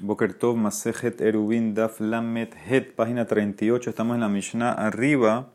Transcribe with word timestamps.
Boker 0.00 0.32
Tov 0.32 0.56
Masejet 0.56 1.20
Erubin 1.20 1.74
Daf 1.74 1.98
Lamet 1.98 2.54
Het, 2.54 2.94
página 2.94 3.26
38. 3.26 3.90
Estamos 3.90 4.14
en 4.14 4.20
la 4.20 4.28
Mishnah 4.28 4.70
arriba. 4.70 5.48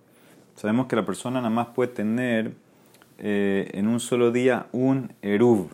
Sabemos 0.56 0.88
que 0.88 0.98
la 0.98 1.06
persona 1.06 1.40
nada 1.40 1.50
más 1.50 1.68
puede 1.68 1.94
tener 1.94 2.52
eh, 3.20 3.70
en 3.74 3.88
un 3.88 4.02
solo 4.02 4.32
día 4.32 4.68
un 4.74 5.14
Erub. 5.22 5.70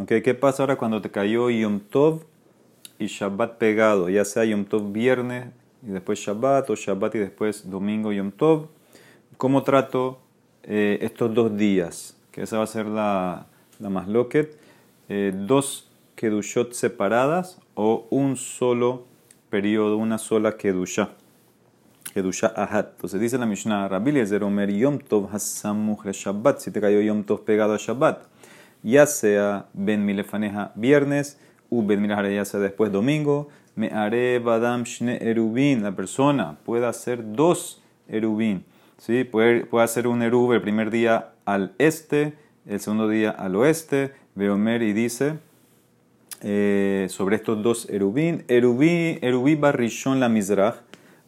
Okay, 0.00 0.22
¿Qué 0.22 0.34
pasa 0.34 0.62
ahora 0.62 0.76
cuando 0.76 1.02
te 1.02 1.10
cayó 1.10 1.50
Yom 1.50 1.80
Tov 1.80 2.24
y 2.98 3.08
Shabbat 3.08 3.58
pegado? 3.58 4.08
Ya 4.08 4.24
sea 4.24 4.46
Yom 4.46 4.64
Tov 4.64 4.90
viernes 4.90 5.48
y 5.86 5.90
después 5.90 6.18
Shabbat 6.18 6.70
o 6.70 6.76
Shabbat 6.76 7.14
y 7.16 7.18
después 7.18 7.68
domingo 7.68 8.10
Yom 8.10 8.30
Tov. 8.30 8.68
¿Cómo 9.36 9.64
trato 9.64 10.18
eh, 10.62 10.98
estos 11.02 11.34
dos 11.34 11.54
días? 11.58 12.16
Que 12.32 12.44
esa 12.44 12.56
va 12.56 12.64
a 12.64 12.68
ser 12.68 12.86
la, 12.86 13.48
la 13.78 13.90
más 13.90 14.08
loquet. 14.08 14.58
Eh, 15.10 15.34
dos 15.34 15.90
kedushot 16.16 16.72
separadas 16.72 17.60
o 17.80 18.08
un 18.10 18.36
solo 18.36 19.06
periodo, 19.50 19.98
una 19.98 20.18
sola 20.18 20.56
kedusha. 20.56 21.10
Kedusha 22.12 22.52
ahat. 22.56 22.94
Entonces 22.94 23.20
dice 23.20 23.38
la 23.38 23.46
Mishnah, 23.46 23.86
Rabbi 23.86 24.10
Eliezer 24.10 24.42
Omer 24.42 24.68
Yom 24.68 24.98
Tov 24.98 25.32
Hasamuch 25.32 26.04
Shabbat, 26.06 26.58
si 26.58 26.72
te 26.72 26.80
cayó 26.80 27.00
Yom 27.00 27.22
Tov 27.22 27.44
pegado 27.44 27.74
a 27.74 27.76
Shabbat, 27.76 28.24
ya 28.82 29.06
sea 29.06 29.66
Ben 29.74 30.04
Milefaneja 30.04 30.72
viernes, 30.74 31.38
u 31.70 31.86
Ben 31.86 32.02
Milefaneja 32.02 32.34
ya 32.34 32.44
sea 32.44 32.58
después 32.58 32.90
domingo, 32.90 33.48
me 33.76 33.90
haré 33.90 34.40
Badam 34.40 34.82
Shne 34.82 35.18
Erubin, 35.20 35.84
la 35.84 35.92
persona 35.94 36.58
puede 36.64 36.84
hacer 36.84 37.32
dos 37.32 37.80
Erubin. 38.08 38.64
¿sí? 38.96 39.22
Puede, 39.22 39.66
puede 39.66 39.84
hacer 39.84 40.08
un 40.08 40.22
Erub 40.22 40.52
el 40.52 40.60
primer 40.60 40.90
día 40.90 41.30
al 41.44 41.74
este, 41.78 42.32
el 42.66 42.80
segundo 42.80 43.08
día 43.08 43.30
al 43.30 43.54
oeste, 43.54 44.14
Veomer 44.34 44.82
y 44.82 44.92
dice, 44.92 45.38
eh, 46.42 47.06
sobre 47.08 47.36
estos 47.36 47.62
dos 47.62 47.88
erubín. 47.90 48.44
Erubí, 48.48 49.18
erubí 49.22 49.54
barrishon 49.54 50.20
la 50.20 50.28
mizrach, 50.28 50.76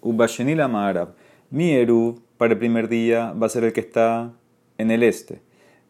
ubasheni 0.00 0.54
la 0.54 0.68
ma'arab. 0.68 1.14
Mi 1.50 1.72
erub 1.72 2.22
para 2.36 2.52
el 2.52 2.58
primer 2.58 2.88
día 2.88 3.32
va 3.32 3.46
a 3.46 3.48
ser 3.50 3.64
el 3.64 3.72
que 3.72 3.80
está 3.80 4.32
en 4.78 4.90
el 4.90 5.02
este. 5.02 5.42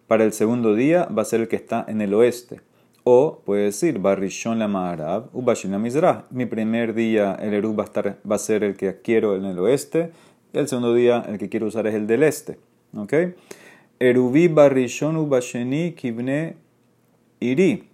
Para 0.07 0.25
el 0.25 0.33
segundo 0.33 0.75
día 0.75 1.07
va 1.07 1.23
a 1.23 1.25
ser 1.25 1.41
el 1.41 1.49
que 1.49 1.57
está 1.57 1.85
en 1.87 2.01
el 2.01 2.15
oeste. 2.15 2.61
O 3.05 3.43
puede 3.45 3.65
decir 3.65 3.99
barrishon 3.99 4.59
la 4.59 4.69
ma'arab, 4.69 5.29
ubasheni 5.33 5.73
la 5.73 5.79
mizrach. 5.79 6.25
Mi 6.31 6.47
primer 6.47 6.95
día 6.95 7.37
el 7.41 7.55
erub 7.55 7.79
va 7.79 7.85
a, 7.85 7.87
estar, 7.87 8.19
va 8.31 8.37
a 8.37 8.39
ser 8.39 8.65
el 8.65 8.77
que 8.77 9.01
quiero 9.03 9.37
en 9.37 9.45
el 9.45 9.59
oeste. 9.59 10.13
Y 10.53 10.59
el 10.59 10.69
segundo 10.69 10.95
día 10.95 11.25
el 11.29 11.39
que 11.39 11.49
quiero 11.49 11.67
usar 11.67 11.87
es 11.87 11.95
el 11.95 12.07
del 12.07 12.23
este. 12.23 12.59
¿Ok? 12.97 13.15
Erubí 13.99 14.49
barrishon 14.49 15.17
ubasheni 15.17 15.93
kibne 15.93 16.57
iri. 17.39 17.90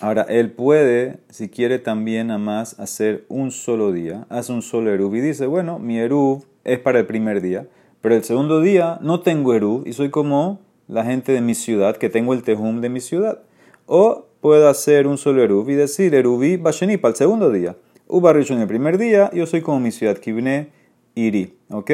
Ahora, 0.00 0.22
él 0.22 0.50
puede, 0.50 1.18
si 1.28 1.50
quiere 1.50 1.78
también 1.78 2.30
a 2.30 2.38
más, 2.38 2.80
hacer 2.80 3.26
un 3.28 3.50
solo 3.50 3.92
día. 3.92 4.26
Hace 4.30 4.52
un 4.52 4.62
solo 4.62 4.90
Eruv 4.90 5.14
y 5.14 5.20
dice, 5.20 5.44
bueno, 5.46 5.78
mi 5.78 5.98
Eruv 5.98 6.44
es 6.64 6.78
para 6.78 7.00
el 7.00 7.06
primer 7.06 7.42
día, 7.42 7.66
pero 8.00 8.14
el 8.14 8.24
segundo 8.24 8.62
día 8.62 8.98
no 9.02 9.20
tengo 9.20 9.52
Eruv 9.52 9.86
y 9.86 9.92
soy 9.92 10.08
como 10.08 10.60
la 10.88 11.04
gente 11.04 11.32
de 11.32 11.42
mi 11.42 11.54
ciudad, 11.54 11.98
que 11.98 12.08
tengo 12.08 12.32
el 12.32 12.42
Tejum 12.42 12.80
de 12.80 12.88
mi 12.88 13.00
ciudad. 13.00 13.42
O 13.84 14.26
puedo 14.40 14.70
hacer 14.70 15.06
un 15.06 15.18
solo 15.18 15.42
Eruv 15.42 15.68
y 15.68 15.74
decir 15.74 16.14
Eruvi 16.14 16.56
Basheni 16.56 16.96
para 16.96 17.10
el 17.10 17.16
segundo 17.16 17.50
día. 17.50 17.76
Ubarrish 18.06 18.52
en 18.52 18.60
el 18.60 18.66
primer 18.66 18.96
día, 18.96 19.30
yo 19.34 19.46
soy 19.46 19.60
como 19.60 19.80
mi 19.80 19.92
ciudad, 19.92 20.16
Kibne 20.16 20.70
Iri. 21.14 21.58
¿Ok? 21.68 21.90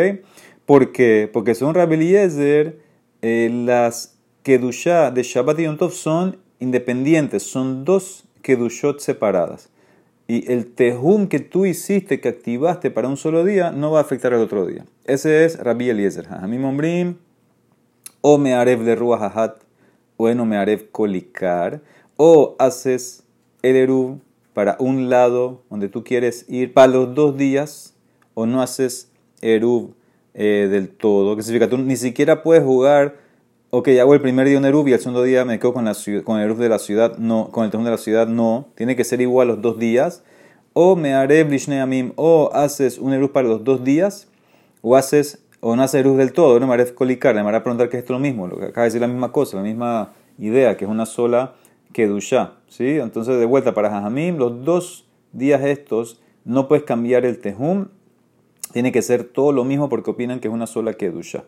¿Por 0.65 0.93
qué? 0.93 1.29
Porque 1.33 1.57
según 1.57 1.75
Rabbi 1.75 1.95
Eliezer, 1.95 2.79
eh, 3.21 3.51
las 3.53 4.17
Kedusha 4.45 5.11
de 5.11 5.25
Shabbat 5.25 5.59
y 5.59 5.65
Yom 5.65 5.77
Tov 5.77 5.91
son 5.91 6.37
independientes, 6.59 7.43
son 7.43 7.85
dos 7.85 8.25
kedushot 8.43 9.01
separadas. 9.01 9.71
Y 10.29 10.51
el 10.51 10.67
tehum 10.67 11.29
que 11.29 11.39
tú 11.39 11.67
hiciste, 11.67 12.21
que 12.21 12.29
activaste 12.29 12.91
para 12.91 13.09
un 13.09 13.17
solo 13.17 13.45
día, 13.45 13.71
no 13.71 13.93
va 13.93 13.99
a 13.99 14.03
afectar 14.03 14.35
al 14.35 14.41
otro 14.41 14.67
día. 14.67 14.85
Ese 15.05 15.45
es 15.45 15.59
Rabbi 15.59 15.89
Eliezer. 15.89 16.27
Hamim 16.29 16.65
Ombrim, 16.65 17.17
o 18.21 18.39
me 18.39 18.55
arev 18.55 18.83
de 18.83 18.97
ruach 18.97 19.55
o 20.17 20.35
no 20.35 20.45
me 20.45 20.57
arev 20.57 20.91
kolikar, 20.91 21.83
o 22.17 22.57
haces 22.59 23.23
el 23.63 23.77
eruv 23.77 24.19
para 24.53 24.77
un 24.81 25.11
lado 25.11 25.63
donde 25.71 25.89
tú 25.89 26.03
quieres 26.03 26.45
ir 26.49 26.73
para 26.73 26.89
los 26.89 27.15
dos 27.15 27.37
días, 27.37 27.95
o 28.35 28.47
no 28.47 28.63
haces 28.63 29.13
eruv 29.43 29.95
eh, 30.35 30.69
del 30.71 30.89
todo. 30.89 31.37
¿Qué 31.37 31.43
significa? 31.43 31.71
Tú 31.71 31.79
ni 31.79 31.97
siquiera 31.97 32.43
puedes 32.43 32.65
jugar 32.65 33.26
ok, 33.79 33.89
hago 34.01 34.15
el 34.15 34.23
primer 34.23 34.49
día 34.49 34.57
un 34.57 34.65
Eruv 34.65 34.89
y 34.89 34.95
el 34.95 34.99
segundo 35.01 35.23
día 35.23 35.45
me 35.45 35.59
quedo 35.59 35.75
con, 35.75 35.85
la, 35.85 35.91
el 35.93 36.41
Eruv 36.41 36.57
de 36.57 36.71
la 36.71 36.79
ciudad, 36.79 37.19
no, 37.19 37.51
con 37.51 37.67
el 37.67 37.71
Tejum 37.71 37.85
de 37.85 37.91
la 37.91 37.99
ciudad, 37.99 38.27
no. 38.27 38.69
Tiene 38.75 38.97
que 38.97 39.05
ser 39.05 39.21
igual 39.21 39.49
los 39.49 39.61
dos 39.61 39.79
días. 39.79 40.25
O 40.73 40.97
me 40.97 41.13
haré 41.13 41.45
Blishne 41.45 41.83
Amim, 41.83 42.13
o 42.17 42.51
haces 42.55 42.97
un 42.97 43.13
Eruv 43.13 43.33
para 43.33 43.47
los 43.47 43.65
dos 43.65 43.85
días, 43.85 44.29
o 44.81 44.97
haces, 44.97 45.45
o 45.61 45.77
no 45.77 45.83
haces 45.83 46.01
Eruv 46.01 46.17
del 46.17 46.33
todo, 46.33 46.59
no 46.59 46.67
me 46.67 46.73
haré 46.73 46.95
colicar, 46.95 47.35
me 47.35 47.43
haré 47.43 47.61
preguntar 47.61 47.91
que 47.91 47.99
es 47.99 48.03
esto 48.03 48.15
lo 48.15 48.19
mismo, 48.19 48.47
lo 48.47 48.59
que 48.59 48.65
acaba 48.65 48.85
de 48.85 48.89
decir 48.89 49.03
la 49.03 49.09
misma 49.09 49.31
cosa, 49.31 49.59
la 49.59 49.63
misma 49.63 50.15
idea, 50.39 50.79
que 50.79 50.87
es 50.87 50.91
una 50.91 51.05
sola 51.05 51.53
Kedusha. 51.93 52.55
¿sí? 52.69 52.99
Entonces, 52.99 53.39
de 53.39 53.45
vuelta 53.45 53.75
para 53.75 53.91
Jajamim, 53.91 54.39
los 54.39 54.65
dos 54.65 55.07
días 55.33 55.63
estos 55.63 56.23
no 56.47 56.67
puedes 56.67 56.85
cambiar 56.85 57.27
el 57.27 57.41
Tejum, 57.41 57.89
tiene 58.73 58.91
que 58.91 59.03
ser 59.03 59.25
todo 59.25 59.53
lo 59.53 59.65
mismo 59.65 59.91
porque 59.91 60.11
opinan 60.11 60.41
que 60.41 60.49
es 60.49 60.55
una 60.55 60.67
sola 60.67 60.95
Kedusha. 60.95 61.45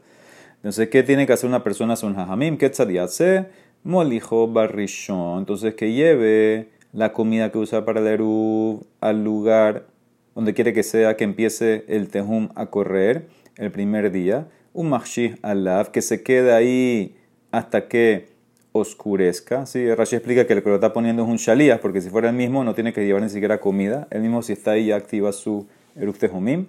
Entonces, 0.59 0.89
¿qué 0.89 1.03
tiene 1.03 1.27
que 1.27 1.33
hacer 1.33 1.49
una 1.49 1.63
persona 1.63 1.95
son 1.95 2.19
hajamim? 2.19 2.59
¿Qué 2.59 2.69
tzadiatse? 2.69 3.47
Molijo 3.85 4.49
barrishon. 4.49 5.39
Entonces, 5.39 5.75
que 5.75 5.93
lleve 5.93 6.69
la 6.93 7.13
comida 7.13 7.53
que 7.53 7.59
usa 7.59 7.85
para 7.85 8.01
el 8.01 8.07
eruv 8.09 8.85
al 9.01 9.23
lugar 9.23 9.87
donde 10.35 10.55
quiere 10.55 10.73
que 10.73 10.83
sea 10.83 11.17
que 11.17 11.25
empiece 11.25 11.85
el 11.89 12.09
tehum 12.09 12.49
a 12.55 12.67
correr 12.67 13.29
el 13.57 13.71
primer 13.71 14.11
día. 14.11 14.49
Un 14.73 14.89
machshih 14.91 15.37
alaf, 15.43 15.89
que 15.91 16.03
se 16.03 16.23
quede 16.23 16.53
ahí 16.53 17.17
hasta 17.51 17.89
que 17.89 18.29
oscurezca. 18.73 19.67
¿sí? 19.67 19.93
Rashi 19.95 20.17
explica 20.17 20.47
que 20.47 20.53
el 20.53 20.63
que 20.63 20.69
lo 20.69 20.77
está 20.77 20.93
poniendo 20.93 21.23
es 21.23 21.29
un 21.29 21.37
shalías, 21.37 21.81
porque 21.81 22.01
si 22.01 22.11
fuera 22.11 22.29
el 22.29 22.37
mismo 22.37 22.63
no 22.65 22.75
tiene 22.75 22.93
que 22.93 23.05
llevar 23.05 23.23
ni 23.23 23.31
siquiera 23.31 23.59
comida. 23.61 24.07
El 24.11 24.23
mismo 24.23 24.43
si 24.43 24.53
está 24.53 24.73
ahí 24.73 24.87
ya 24.87 24.97
activa 24.97 25.33
su 25.33 25.67
eruv 25.97 26.19
tehumim. 26.19 26.67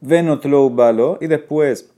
Venotlo 0.00 0.68
balo. 0.70 1.18
Y 1.20 1.26
después 1.26 1.90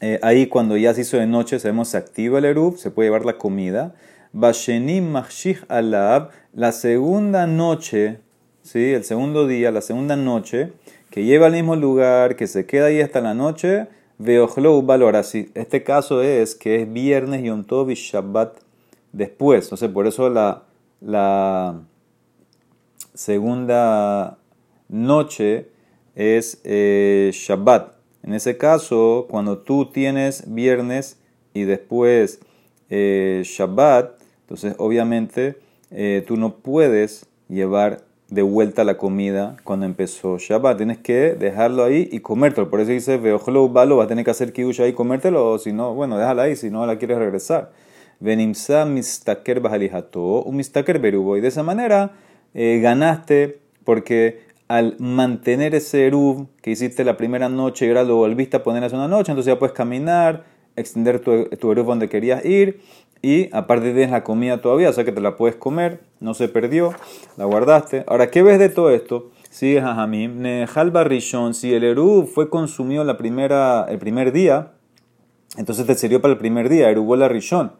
eh, 0.00 0.18
ahí 0.22 0.46
cuando 0.46 0.76
ya 0.76 0.94
se 0.94 1.02
hizo 1.02 1.18
de 1.18 1.26
noche, 1.26 1.58
sabemos 1.58 1.88
se 1.88 1.98
activa 1.98 2.38
el 2.38 2.46
Eruv, 2.46 2.78
se 2.78 2.90
puede 2.90 3.08
llevar 3.08 3.24
la 3.24 3.36
comida. 3.36 3.94
Bashenim 4.32 5.10
Machshich 5.10 5.64
Alab, 5.68 6.30
la 6.54 6.72
segunda 6.72 7.46
noche, 7.46 8.18
¿sí? 8.62 8.92
el 8.92 9.04
segundo 9.04 9.46
día, 9.46 9.70
la 9.70 9.82
segunda 9.82 10.16
noche, 10.16 10.72
que 11.10 11.24
lleva 11.24 11.46
al 11.46 11.52
mismo 11.52 11.76
lugar, 11.76 12.36
que 12.36 12.46
se 12.46 12.64
queda 12.64 12.86
ahí 12.86 13.00
hasta 13.00 13.20
la 13.20 13.34
noche, 13.34 13.88
Veochlo 14.18 14.82
valor. 14.82 15.16
Así, 15.16 15.50
este 15.54 15.82
caso 15.82 16.22
es 16.22 16.54
que 16.54 16.82
es 16.82 16.92
viernes, 16.92 17.42
Yom 17.42 17.64
Tov 17.64 17.90
y 17.90 17.94
Shabbat 17.94 18.58
después. 19.12 19.64
Entonces, 19.64 19.88
por 19.90 20.06
eso 20.06 20.28
la, 20.28 20.64
la 21.00 21.80
segunda 23.14 24.38
noche 24.88 25.68
es 26.14 26.60
eh, 26.64 27.30
Shabbat. 27.32 27.99
En 28.22 28.34
ese 28.34 28.56
caso, 28.56 29.26
cuando 29.30 29.58
tú 29.58 29.86
tienes 29.86 30.52
viernes 30.52 31.18
y 31.54 31.62
después 31.62 32.40
eh, 32.90 33.42
Shabbat, 33.44 34.20
entonces 34.42 34.74
obviamente 34.78 35.56
eh, 35.90 36.24
tú 36.26 36.36
no 36.36 36.56
puedes 36.56 37.26
llevar 37.48 38.02
de 38.28 38.42
vuelta 38.42 38.84
la 38.84 38.96
comida 38.96 39.56
cuando 39.64 39.86
empezó 39.86 40.38
Shabbat. 40.38 40.76
Tienes 40.76 40.98
que 40.98 41.34
dejarlo 41.34 41.84
ahí 41.84 42.08
y 42.12 42.20
comértelo. 42.20 42.70
Por 42.70 42.80
eso 42.80 42.90
dice, 42.90 43.16
Veojlo 43.16 43.68
balo, 43.68 43.96
va 43.96 44.04
a 44.04 44.06
tener 44.06 44.24
que 44.24 44.30
hacer 44.30 44.52
kiddush 44.52 44.80
ahí 44.80 44.90
y 44.90 44.92
comértelo, 44.92 45.52
o 45.52 45.58
si 45.58 45.72
no, 45.72 45.94
bueno, 45.94 46.16
déjala 46.16 46.42
ahí, 46.42 46.56
si 46.56 46.70
no 46.70 46.86
la 46.86 46.96
quieres 46.98 47.18
regresar. 47.18 47.72
Venimsa 48.20 48.84
mistaker 48.84 49.60
bajalijato, 49.60 50.42
un 50.42 50.56
mistaker 50.56 50.98
berubo. 50.98 51.36
Y 51.36 51.40
de 51.40 51.48
esa 51.48 51.62
manera 51.62 52.12
eh, 52.54 52.80
ganaste 52.82 53.58
porque 53.84 54.49
al 54.70 54.94
mantener 55.00 55.74
ese 55.74 56.06
eruv 56.06 56.46
que 56.62 56.70
hiciste 56.70 57.02
la 57.02 57.16
primera 57.16 57.48
noche 57.48 57.86
y 57.86 57.88
ahora 57.88 58.04
lo 58.04 58.14
volviste 58.14 58.56
a 58.56 58.62
poner 58.62 58.84
hace 58.84 58.94
una 58.94 59.08
noche, 59.08 59.32
entonces 59.32 59.52
ya 59.52 59.58
puedes 59.58 59.74
caminar, 59.74 60.44
extender 60.76 61.18
tu, 61.18 61.46
tu 61.46 61.72
eruv 61.72 61.86
donde 61.86 62.08
querías 62.08 62.44
ir 62.44 62.80
y 63.20 63.52
aparte 63.52 63.86
tienes 63.90 64.12
la 64.12 64.22
comida 64.22 64.60
todavía, 64.60 64.88
o 64.88 64.92
sea 64.92 65.02
que 65.02 65.10
te 65.10 65.20
la 65.20 65.34
puedes 65.34 65.56
comer, 65.56 66.02
no 66.20 66.34
se 66.34 66.46
perdió, 66.46 66.94
la 67.36 67.46
guardaste. 67.46 68.04
Ahora, 68.06 68.30
¿qué 68.30 68.44
ves 68.44 68.60
de 68.60 68.68
todo 68.68 68.90
esto? 68.90 69.32
Es 69.50 69.60
Jajamim, 69.60 70.40
Nehal 70.40 70.92
Barrishon, 70.92 71.52
si 71.52 71.74
el 71.74 71.82
eruv 71.82 72.28
fue 72.28 72.48
consumido 72.48 73.02
la 73.02 73.16
primera, 73.16 73.86
el 73.88 73.98
primer 73.98 74.30
día, 74.30 74.74
entonces 75.56 75.84
te 75.84 75.96
sirvió 75.96 76.20
para 76.20 76.34
el 76.34 76.38
primer 76.38 76.68
día, 76.68 76.90
erubola 76.90 77.28
rishon, 77.28 77.72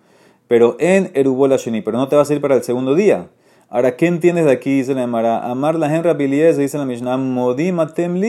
pero 0.48 0.74
en 0.80 1.12
erubola 1.14 1.56
sheni, 1.56 1.82
pero 1.82 1.98
no 1.98 2.08
te 2.08 2.16
va 2.16 2.22
a 2.22 2.24
servir 2.24 2.42
para 2.42 2.56
el 2.56 2.64
segundo 2.64 2.96
día. 2.96 3.28
Ahora, 3.72 3.94
¿qué 3.94 4.08
entiendes 4.08 4.46
de 4.46 4.50
aquí? 4.50 4.78
Dice 4.78 4.94
la 4.94 5.04
Emara. 5.04 5.48
Amar 5.48 5.76
la 5.76 5.94
henra 5.94 6.14
dice 6.14 6.76
la 6.76 6.84
Mishnah, 6.84 7.16
modim 7.16 7.78
atem 7.78 8.20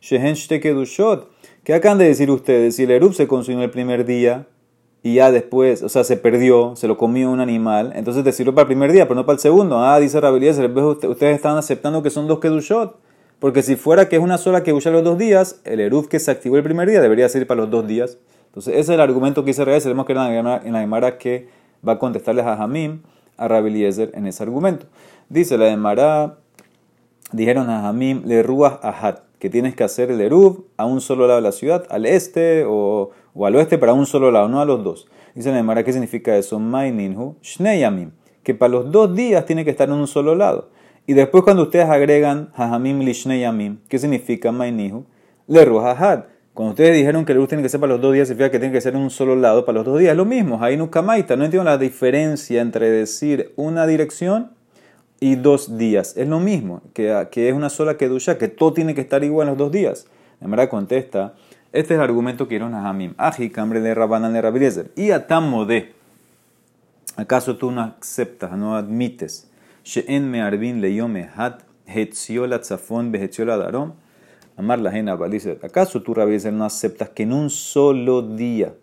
shehen 0.00 0.34
kedushot. 0.60 1.28
¿Qué 1.62 1.72
acaban 1.72 1.98
de 1.98 2.06
decir 2.06 2.28
ustedes? 2.32 2.74
Si 2.74 2.82
el 2.82 2.90
Erub 2.90 3.14
se 3.14 3.28
consumió 3.28 3.62
el 3.62 3.70
primer 3.70 4.04
día, 4.04 4.48
y 5.04 5.14
ya 5.14 5.30
después, 5.30 5.84
o 5.84 5.88
sea, 5.88 6.02
se 6.02 6.16
perdió, 6.16 6.74
se 6.74 6.88
lo 6.88 6.96
comió 6.96 7.30
un 7.30 7.38
animal, 7.38 7.92
entonces 7.94 8.24
te 8.24 8.32
sirve 8.32 8.50
para 8.50 8.62
el 8.62 8.66
primer 8.66 8.90
día, 8.90 9.04
pero 9.04 9.14
no 9.14 9.24
para 9.24 9.34
el 9.34 9.40
segundo. 9.40 9.78
Ah, 9.78 10.00
dice 10.00 10.20
Rabeliezer, 10.20 10.68
ustedes 10.76 11.36
están 11.36 11.56
aceptando 11.56 12.02
que 12.02 12.10
son 12.10 12.26
dos 12.26 12.40
kedushot, 12.40 12.96
porque 13.38 13.62
si 13.62 13.76
fuera 13.76 14.08
que 14.08 14.16
es 14.16 14.22
una 14.22 14.36
sola 14.36 14.64
kedusha 14.64 14.90
los 14.90 15.04
dos 15.04 15.16
días, 15.16 15.60
el 15.64 15.78
eruf 15.78 16.08
que 16.08 16.18
se 16.18 16.32
activó 16.32 16.56
el 16.56 16.64
primer 16.64 16.90
día 16.90 17.00
debería 17.00 17.28
ser 17.28 17.46
para 17.46 17.60
los 17.60 17.70
dos 17.70 17.86
días. 17.86 18.18
Entonces, 18.46 18.72
ese 18.72 18.80
es 18.80 18.88
el 18.88 19.00
argumento 19.00 19.44
que 19.44 19.50
dice 19.50 19.64
Rabeliezer, 19.64 19.92
tenemos 19.92 20.06
que 20.06 20.12
en 20.12 20.72
la 20.72 20.80
Gemara 20.80 21.18
que 21.18 21.46
va 21.86 21.92
a 21.92 21.98
contestarles 22.00 22.44
a 22.46 22.56
Jamim, 22.56 23.02
a 23.36 23.48
Rabeliezer 23.48 24.10
en 24.14 24.26
ese 24.26 24.42
argumento. 24.42 24.86
Dice 25.28 25.58
la 25.58 25.70
Gemara, 25.70 26.38
dijeron 27.32 27.70
a 27.70 27.82
Jamim, 27.82 28.22
le 28.24 28.42
ruas 28.42 28.78
ahat, 28.82 29.20
que 29.38 29.50
tienes 29.50 29.74
que 29.74 29.84
hacer 29.84 30.10
el 30.10 30.20
eruv 30.20 30.64
a 30.76 30.84
un 30.84 31.00
solo 31.00 31.26
lado 31.26 31.40
de 31.40 31.42
la 31.42 31.52
ciudad, 31.52 31.84
al 31.90 32.06
este 32.06 32.64
o 32.66 33.10
o 33.34 33.46
al 33.46 33.56
oeste 33.56 33.78
para 33.78 33.92
un 33.92 34.06
solo 34.06 34.30
lado, 34.30 34.48
no 34.48 34.60
a 34.60 34.64
los 34.64 34.84
dos. 34.84 35.08
Dice 35.34 35.50
la 35.50 35.56
Gemara, 35.56 35.84
¿qué 35.84 35.92
significa 35.92 36.36
eso? 36.36 36.58
Maininhu, 36.58 37.36
Shneyamim, 37.42 38.10
que 38.42 38.54
para 38.54 38.70
los 38.70 38.92
dos 38.92 39.14
días 39.14 39.46
tiene 39.46 39.64
que 39.64 39.70
estar 39.70 39.88
en 39.88 39.94
un 39.94 40.06
solo 40.06 40.34
lado. 40.34 40.70
Y 41.06 41.14
después 41.14 41.42
cuando 41.42 41.62
ustedes 41.64 41.88
agregan 41.88 42.50
Hajamim 42.54 43.00
li 43.00 43.12
Shneyamim, 43.12 43.78
¿qué 43.88 43.98
significa 43.98 44.52
Maininhu? 44.52 45.04
Le 45.46 45.64
Ruhahad. 45.64 46.24
Cuando 46.54 46.70
ustedes 46.70 46.94
dijeron 46.94 47.24
que 47.24 47.32
el 47.32 47.38
luz 47.38 47.48
tiene 47.48 47.62
que 47.62 47.70
ser 47.70 47.80
para 47.80 47.94
los 47.94 48.02
dos 48.02 48.12
días, 48.12 48.28
significa 48.28 48.50
que 48.50 48.58
tiene 48.58 48.74
que 48.74 48.80
ser 48.80 48.94
en 48.94 49.00
un 49.00 49.10
solo 49.10 49.34
lado 49.36 49.64
para 49.64 49.78
los 49.78 49.86
dos 49.86 49.98
días. 49.98 50.14
Lo 50.16 50.26
mismo, 50.26 50.62
Hainu 50.62 50.90
Kamaita. 50.90 51.34
No 51.36 51.44
entiendo 51.44 51.64
la 51.64 51.78
diferencia 51.78 52.60
entre 52.60 52.90
decir 52.90 53.52
una 53.56 53.86
dirección 53.86 54.50
y 55.18 55.36
dos 55.36 55.78
días. 55.78 56.14
Es 56.16 56.28
lo 56.28 56.40
mismo, 56.40 56.82
que, 56.92 57.28
que 57.30 57.48
es 57.48 57.54
una 57.54 57.70
sola 57.70 57.96
kedusha, 57.96 58.36
que 58.36 58.48
todo 58.48 58.74
tiene 58.74 58.94
que 58.94 59.00
estar 59.00 59.24
igual 59.24 59.48
en 59.48 59.52
los 59.52 59.58
dos 59.58 59.72
días. 59.72 60.06
La 60.40 60.46
Gemara 60.46 60.68
contesta, 60.68 61.34
este 61.72 61.94
es 61.94 61.98
el 61.98 62.04
argumento 62.04 62.48
que 62.48 62.56
dieron 62.56 62.74
a 62.74 62.86
Hamim. 62.86 63.14
Aji, 63.16 63.48
cambre 63.48 63.80
de 63.80 63.94
Rabanan 63.94 64.34
de 64.34 64.42
Rabeliezer. 64.42 64.90
Y 64.94 65.06
de. 65.06 65.94
¿Acaso 67.16 67.56
tú 67.56 67.70
no 67.70 67.80
aceptas, 67.82 68.52
no 68.52 68.76
admites? 68.76 69.48
She'en 69.84 70.30
me 70.30 70.42
arbin 70.42 70.80
leyome 70.80 71.30
hat 71.34 71.62
hetziola 71.86 72.60
tzafón 72.60 73.10
behetziola 73.10 73.56
darom. 73.56 73.94
Amar 74.56 74.80
la 74.80 74.92
jena 74.92 75.16
dice, 75.28 75.58
¿acaso 75.62 76.02
tú, 76.02 76.14
Rabeliezer, 76.14 76.52
no 76.52 76.64
aceptas 76.64 77.08
que 77.10 77.22
en 77.22 77.32
un 77.32 77.50
solo 77.50 78.22
día 78.22 78.74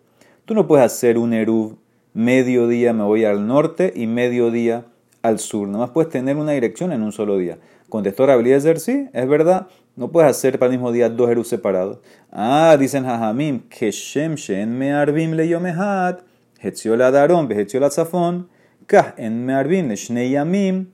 tú 0.44 0.54
no 0.54 0.66
puedes 0.66 0.84
hacer 0.84 1.16
un 1.16 1.32
eruv 1.32 1.76
mediodía 2.12 2.92
me 2.92 3.04
voy 3.04 3.24
al 3.24 3.46
norte 3.46 3.92
y 3.94 4.06
mediodía 4.06 4.86
al 5.22 5.38
sur? 5.38 5.68
Nada 5.68 5.84
más 5.84 5.90
puedes 5.90 6.10
tener 6.10 6.36
una 6.36 6.52
dirección 6.52 6.92
en 6.92 7.02
un 7.02 7.12
solo 7.12 7.36
día. 7.38 7.58
Contestó 7.88 8.26
Rabeliezer, 8.26 8.80
sí, 8.80 9.08
es 9.12 9.28
verdad. 9.28 9.68
No 9.96 10.10
puedes 10.10 10.30
hacer 10.30 10.58
para 10.58 10.72
el 10.72 10.78
mismo 10.78 10.92
día 10.92 11.08
dos 11.08 11.30
erus 11.30 11.48
separados. 11.48 11.98
Ah, 12.32 12.76
dicen 12.78 13.04
Jajamim, 13.04 13.60
que 13.68 13.90
Shem 13.90 14.34
Shen 14.34 14.76
Me'arbim 14.76 15.32
le 15.32 15.48
Yomehat, 15.48 16.22
Hetziol 16.60 16.98
Daron, 16.98 17.48
Behetziol 17.48 17.88
Tzafon, 17.88 18.48
Kah 18.86 19.14
en 19.16 19.44
Me'arbim 19.44 19.88
le 19.88 19.96
Shnei 19.96 20.30
Yamim, 20.30 20.86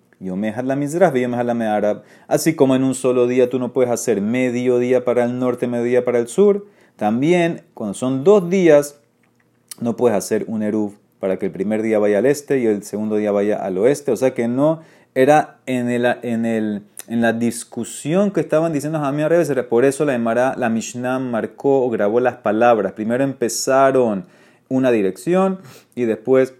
Así 2.29 2.55
como 2.55 2.77
en 2.77 2.85
un 2.85 2.95
solo 2.95 3.27
día 3.27 3.51
tú 3.51 3.59
no 3.59 3.73
puedes 3.73 3.91
hacer 3.91 4.21
medio 4.21 4.79
día 4.79 5.05
para 5.05 5.25
el 5.25 5.39
norte, 5.39 5.67
medio 5.67 5.85
día 5.85 6.05
para 6.05 6.19
el 6.19 6.29
sur, 6.29 6.67
también 6.97 7.63
cuando 7.75 7.95
son 7.95 8.25
dos 8.25 8.49
días, 8.49 9.01
no 9.81 9.97
puedes 9.97 10.17
hacer 10.17 10.45
un 10.49 10.63
eruv 10.63 10.95
para 11.21 11.39
que 11.39 11.47
el 11.47 11.53
primer 11.53 11.83
día 11.83 11.99
vaya 11.99 12.19
al 12.19 12.27
este 12.27 12.59
y 12.59 12.67
el 12.67 12.83
segundo 12.83 13.17
día 13.17 13.33
vaya 13.33 13.57
al 13.57 13.77
oeste. 13.79 14.13
O 14.13 14.17
sea 14.17 14.33
que 14.33 14.49
no 14.49 14.81
era 15.15 15.59
en 15.67 15.91
el, 15.91 16.07
en 16.23 16.47
el 16.47 16.83
en 17.09 17.21
la 17.21 17.33
discusión 17.33 18.31
que 18.31 18.41
estaban 18.41 18.73
diciendo 18.73 18.99
Jamí 18.99 19.27
Reves, 19.27 19.53
por 19.69 19.85
eso 19.85 20.05
la 20.05 20.15
Emara, 20.15 20.55
la 20.57 20.69
Mishnah 20.69 21.19
marcó 21.19 21.85
o 21.85 21.91
grabó 21.91 22.21
las 22.21 22.37
palabras. 22.37 22.93
Primero 22.93 23.23
empezaron 23.23 24.27
una 24.69 24.91
dirección 24.91 25.61
y 25.95 26.05
después 26.05 26.55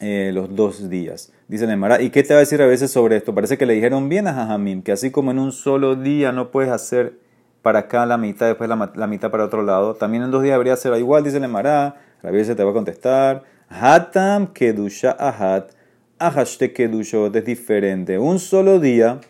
eh, 0.00 0.30
los 0.32 0.54
dos 0.54 0.88
días. 0.88 1.32
Dice 1.46 1.66
la 1.66 1.74
Emara, 1.74 2.00
¿y 2.00 2.10
qué 2.10 2.22
te 2.22 2.32
va 2.32 2.38
a 2.38 2.40
decir 2.40 2.62
a 2.62 2.66
veces 2.66 2.90
sobre 2.90 3.16
esto? 3.16 3.34
Parece 3.34 3.58
que 3.58 3.66
le 3.66 3.74
dijeron 3.74 4.08
bien 4.08 4.26
a 4.26 4.32
Jajamim, 4.32 4.82
que 4.82 4.92
así 4.92 5.10
como 5.10 5.30
en 5.30 5.38
un 5.38 5.52
solo 5.52 5.94
día 5.94 6.32
no 6.32 6.50
puedes 6.50 6.70
hacer 6.70 7.18
para 7.60 7.80
acá 7.80 8.06
la 8.06 8.16
mitad, 8.16 8.46
después 8.46 8.68
la, 8.68 9.06
mitad 9.06 9.30
para 9.30 9.44
otro 9.44 9.62
lado, 9.62 9.94
también 9.94 10.22
en 10.22 10.30
dos 10.30 10.42
días 10.42 10.54
debería 10.54 10.76
ser 10.76 10.94
igual, 10.98 11.22
dice 11.24 11.40
la 11.40 11.46
Emara. 11.46 11.96
A 12.22 12.30
veces 12.30 12.56
te 12.56 12.64
va 12.64 12.70
a 12.70 12.74
contestar, 12.74 13.42
Hatam 13.68 14.54
kedusha 14.54 15.14
ahat 15.18 15.72
Ahashte 16.18 16.72
Kedushot 16.72 17.34
es 17.36 17.44
diferente. 17.44 18.18
Un 18.18 18.38
solo 18.38 18.78
día 18.78 19.20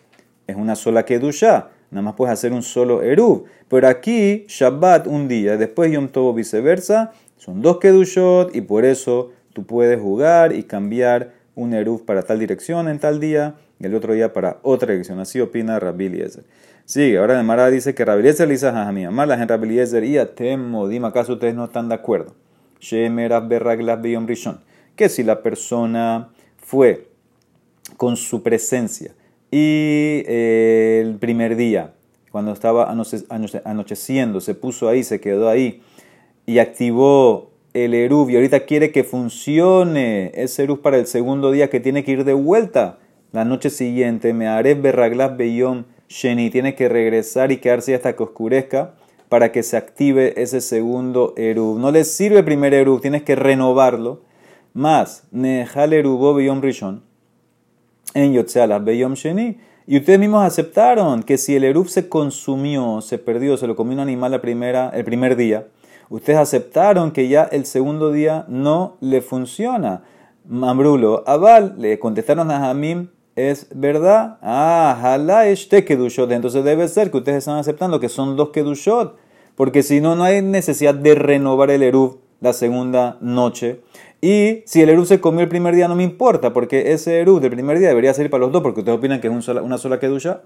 es 0.47 0.55
una 0.55 0.75
sola 0.75 1.03
Kedusha. 1.03 1.69
Nada 1.89 2.03
más 2.03 2.13
puedes 2.13 2.31
hacer 2.31 2.53
un 2.53 2.61
solo 2.61 3.01
Eruv. 3.01 3.45
Pero 3.67 3.87
aquí, 3.87 4.45
Shabbat 4.47 5.07
un 5.07 5.27
día, 5.27 5.57
después 5.57 5.91
Yom 5.91 6.07
Tov 6.07 6.35
viceversa, 6.35 7.11
son 7.37 7.61
dos 7.61 7.79
Kedushot 7.79 8.55
y 8.55 8.61
por 8.61 8.85
eso 8.85 9.31
tú 9.53 9.65
puedes 9.65 9.99
jugar 9.99 10.53
y 10.53 10.63
cambiar 10.63 11.33
un 11.55 11.73
Eruv 11.73 12.05
para 12.05 12.21
tal 12.23 12.39
dirección 12.39 12.87
en 12.87 12.99
tal 12.99 13.19
día 13.19 13.55
y 13.79 13.85
el 13.85 13.95
otro 13.95 14.13
día 14.13 14.33
para 14.33 14.59
otra 14.61 14.91
dirección. 14.91 15.19
Así 15.19 15.39
opina 15.39 15.79
Rabbi 15.79 16.05
Eliezer. 16.05 16.43
Sigue, 16.85 17.17
ahora 17.17 17.41
Mara 17.41 17.71
dice 17.71 17.95
que 17.95 18.05
Rabbi 18.05 18.19
Eliezer 18.19 18.47
le 18.47 18.53
dice 18.53 18.67
a 18.67 18.91
Malas 19.11 19.41
en 19.41 19.47
Rabbi 19.47 19.67
Eliezer 19.69 20.03
y 20.03 20.17
a 20.17 20.29
Dime, 20.35 21.07
¿acaso 21.07 21.33
ustedes 21.33 21.55
no 21.55 21.65
están 21.65 21.89
de 21.89 21.95
acuerdo? 21.95 22.35
Que 24.95 25.09
si 25.09 25.23
la 25.23 25.41
persona 25.41 26.29
fue 26.57 27.07
con 27.97 28.17
su 28.17 28.43
presencia 28.43 29.13
y 29.49 30.23
eh, 30.27 31.01
el 31.03 31.15
primer 31.15 31.55
día, 31.55 31.93
cuando 32.31 32.51
estaba 32.51 32.91
anocheciendo, 33.63 34.41
se 34.41 34.53
puso 34.53 34.89
ahí, 34.89 35.03
se 35.03 35.21
quedó 35.21 35.49
ahí 35.49 35.81
y 36.45 36.59
activó 36.59 37.51
el 37.75 37.93
Eruv 37.93 38.29
y 38.29 38.35
ahorita 38.35 38.61
quiere 38.61 38.91
que 38.91 39.03
funcione 39.03 40.31
ese 40.33 40.63
Eruv 40.63 40.81
para 40.81 40.97
el 40.97 41.07
segundo 41.07 41.51
día 41.51 41.69
que 41.69 41.81
tiene 41.81 42.05
que 42.05 42.13
ir 42.13 42.23
de 42.23 42.33
vuelta 42.33 42.99
la 43.33 43.43
noche 43.43 43.69
siguiente, 43.69 44.33
me 44.33 44.47
haré 44.47 44.75
berraglas 44.75 45.35
beyom 45.35 45.83
sheni, 46.07 46.49
tiene 46.49 46.73
que 46.73 46.87
regresar 46.87 47.51
y 47.51 47.57
quedarse 47.57 47.93
hasta 47.93 48.15
que 48.15 48.23
oscurezca 48.23 48.93
para 49.27 49.51
que 49.51 49.61
se 49.61 49.75
active 49.75 50.41
ese 50.41 50.61
segundo 50.61 51.33
Eruv. 51.35 51.77
No 51.77 51.91
le 51.91 52.05
sirve 52.05 52.39
el 52.39 52.45
primer 52.45 52.73
Eruv, 52.73 53.01
tienes 53.01 53.23
que 53.23 53.35
renovarlo 53.35 54.21
más 54.73 55.27
Nehal 55.31 55.91
Erubo 55.91 56.33
Beyom 56.33 56.61
Rishon 56.61 57.03
en 58.13 58.31
Yotzealah 58.31 58.79
Beyom 58.79 59.15
Sheni. 59.15 59.57
Y 59.85 59.97
ustedes 59.97 60.17
mismos 60.17 60.43
aceptaron 60.43 61.21
que 61.23 61.37
si 61.37 61.55
el 61.55 61.63
Erub 61.63 61.89
se 61.89 62.09
consumió, 62.09 63.01
se 63.01 63.19
perdió, 63.19 63.55
se 63.55 63.67
lo 63.67 63.75
comió 63.75 63.93
un 63.93 63.99
animal 63.99 64.31
la 64.31 64.41
primera, 64.41 64.89
el 64.89 65.03
primer 65.03 65.35
día, 65.35 65.67
ustedes 66.09 66.39
aceptaron 66.39 67.11
que 67.11 67.27
ya 67.27 67.43
el 67.43 67.65
segundo 67.65 68.11
día 68.11 68.45
no 68.47 68.97
le 69.01 69.21
funciona. 69.21 70.03
Mambrulo, 70.47 71.23
Aval, 71.25 71.75
le 71.77 71.97
contestaron 71.99 72.51
a 72.51 72.69
Hamim, 72.69 73.09
es 73.35 73.67
verdad. 73.73 74.37
Ah, 74.41 74.97
hala 75.01 75.47
este 75.47 75.83
kedushot. 75.83 76.31
Entonces 76.31 76.63
debe 76.63 76.87
ser 76.87 77.11
que 77.11 77.17
ustedes 77.17 77.39
están 77.39 77.57
aceptando 77.57 77.99
que 77.99 78.09
son 78.09 78.35
dos 78.35 78.49
kedushot. 78.49 79.17
Porque 79.55 79.83
si 79.83 80.01
no, 80.01 80.15
no 80.15 80.23
hay 80.23 80.41
necesidad 80.41 80.93
de 80.93 81.15
renovar 81.15 81.71
el 81.71 81.83
Erub 81.83 82.19
la 82.41 82.53
segunda 82.53 83.17
noche. 83.21 83.81
Y 84.21 84.63
si 84.65 84.81
el 84.81 84.89
Eru 84.89 85.05
se 85.05 85.19
comió 85.21 85.41
el 85.41 85.49
primer 85.49 85.75
día, 85.75 85.87
no 85.87 85.95
me 85.95 86.03
importa, 86.03 86.53
porque 86.53 86.93
ese 86.93 87.19
Eru 87.19 87.39
del 87.39 87.51
primer 87.51 87.79
día 87.79 87.89
debería 87.89 88.13
ser 88.13 88.29
para 88.29 88.41
los 88.41 88.51
dos, 88.51 88.61
porque 88.61 88.79
ustedes 88.79 88.97
opinan 88.97 89.21
que 89.21 89.27
es 89.27 89.47
una 89.47 89.77
sola 89.77 89.99
kedusha. 89.99 90.41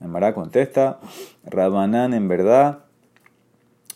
Emara 0.00 0.34
contesta, 0.34 0.98
Rabanán 1.44 2.14
en 2.14 2.26
verdad, 2.26 2.80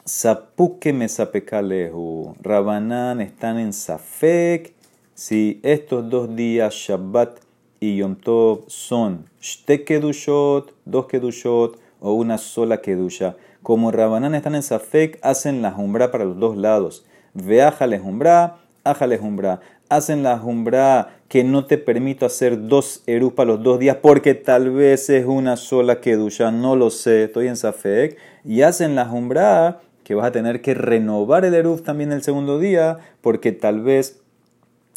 Sapuke 0.08 0.92
me 0.92 1.08
sapekalehu. 1.08 2.36
Rabanán 2.40 3.20
están 3.20 3.58
en 3.58 3.72
Safek. 3.72 4.72
Si 5.14 5.58
estos 5.64 6.08
dos 6.08 6.36
días, 6.36 6.75
Shabbat 6.75 7.40
y 7.80 7.96
Yom 7.96 8.14
Tov, 8.14 8.66
son 8.68 9.28
shte 9.40 9.82
kedushot, 9.82 10.72
dos 10.84 11.06
kedushot 11.06 11.80
o 11.98 12.12
una 12.12 12.38
sola 12.38 12.80
kedusha. 12.80 13.34
Como 13.64 13.90
Rabanán 13.90 14.36
están 14.36 14.54
en 14.54 14.62
Safek, 14.62 15.18
hacen 15.22 15.60
la 15.60 15.72
jumbra 15.72 16.12
para 16.12 16.25
los 16.25 16.38
dos 16.38 16.56
lados. 16.56 17.04
Veaja 17.34 17.88
le 17.88 17.98
jumbra 17.98 18.58
ájale 18.86 19.18
jumbra. 19.18 19.60
Hacen 19.88 20.22
la 20.22 20.38
jumbra 20.38 21.18
que 21.28 21.44
no 21.44 21.66
te 21.66 21.78
permito 21.78 22.26
hacer 22.26 22.66
dos 22.66 23.02
erus 23.06 23.32
los 23.36 23.62
dos 23.62 23.78
días 23.78 23.98
porque 24.00 24.34
tal 24.34 24.70
vez 24.70 25.10
es 25.10 25.26
una 25.26 25.56
sola 25.56 26.00
kedusha, 26.00 26.50
no 26.50 26.75
lo 26.75 26.90
sé, 26.90 27.25
estoy 27.25 27.48
en 27.48 27.56
Safek. 27.56 28.16
Y 28.44 28.62
hacen 28.62 28.94
la 28.94 29.06
jumbra 29.06 29.80
que 30.06 30.14
vas 30.14 30.26
a 30.26 30.30
tener 30.30 30.62
que 30.62 30.72
renovar 30.72 31.44
el 31.44 31.52
eruf 31.52 31.82
también 31.82 32.12
el 32.12 32.22
segundo 32.22 32.60
día 32.60 32.98
porque 33.22 33.50
tal 33.50 33.82
vez 33.82 34.20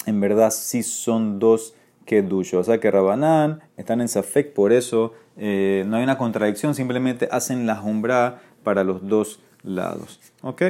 en 0.06 0.22
verdad 0.22 0.52
sí 0.52 0.84
son 0.84 1.40
dos 1.40 1.74
kedusha. 2.06 2.60
O 2.60 2.64
sea 2.64 2.80
que 2.80 2.92
Rabanán 2.92 3.62
están 3.76 4.02
en 4.02 4.08
Safek, 4.08 4.54
por 4.54 4.72
eso 4.72 5.14
eh, 5.36 5.84
no 5.88 5.98
hay 5.98 6.04
una 6.04 6.20
contradicción, 6.20 6.76
simplemente 6.76 7.28
hacen 7.32 7.66
la 7.66 7.76
jumbra 7.76 8.44
para 8.64 8.84
los 8.84 9.08
dos 9.08 9.40
lados. 9.64 10.20
¿Ok? 10.44 10.62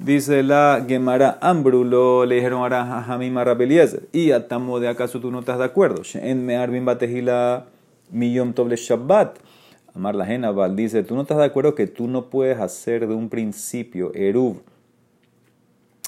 Dice 0.00 0.42
la 0.42 0.84
Gemara 0.88 1.38
Ambrulo, 1.40 2.26
le 2.26 2.34
dijeron 2.34 2.72
a 2.72 3.04
Hamim 3.04 3.38
Rabeliezer, 3.38 4.08
y 4.10 4.32
atamo 4.32 4.80
de 4.80 4.88
acaso 4.88 5.20
tú 5.20 5.30
no 5.30 5.38
estás 5.38 5.58
de 5.58 5.64
acuerdo. 5.64 6.02
En 6.14 6.44
me 6.44 6.56
arbin 6.56 6.84
batejila 6.84 7.66
millón 8.10 8.52
doble 8.52 8.74
Shabbat. 8.74 9.38
Amar 9.94 10.14
la 10.14 10.26
Genaval 10.26 10.76
dice, 10.76 11.02
tú 11.02 11.14
no 11.14 11.22
estás 11.22 11.38
de 11.38 11.44
acuerdo 11.44 11.74
que 11.74 11.86
tú 11.86 12.08
no 12.08 12.30
puedes 12.30 12.58
hacer 12.58 13.06
de 13.06 13.14
un 13.14 13.28
principio 13.28 14.12
Eruv 14.14 14.62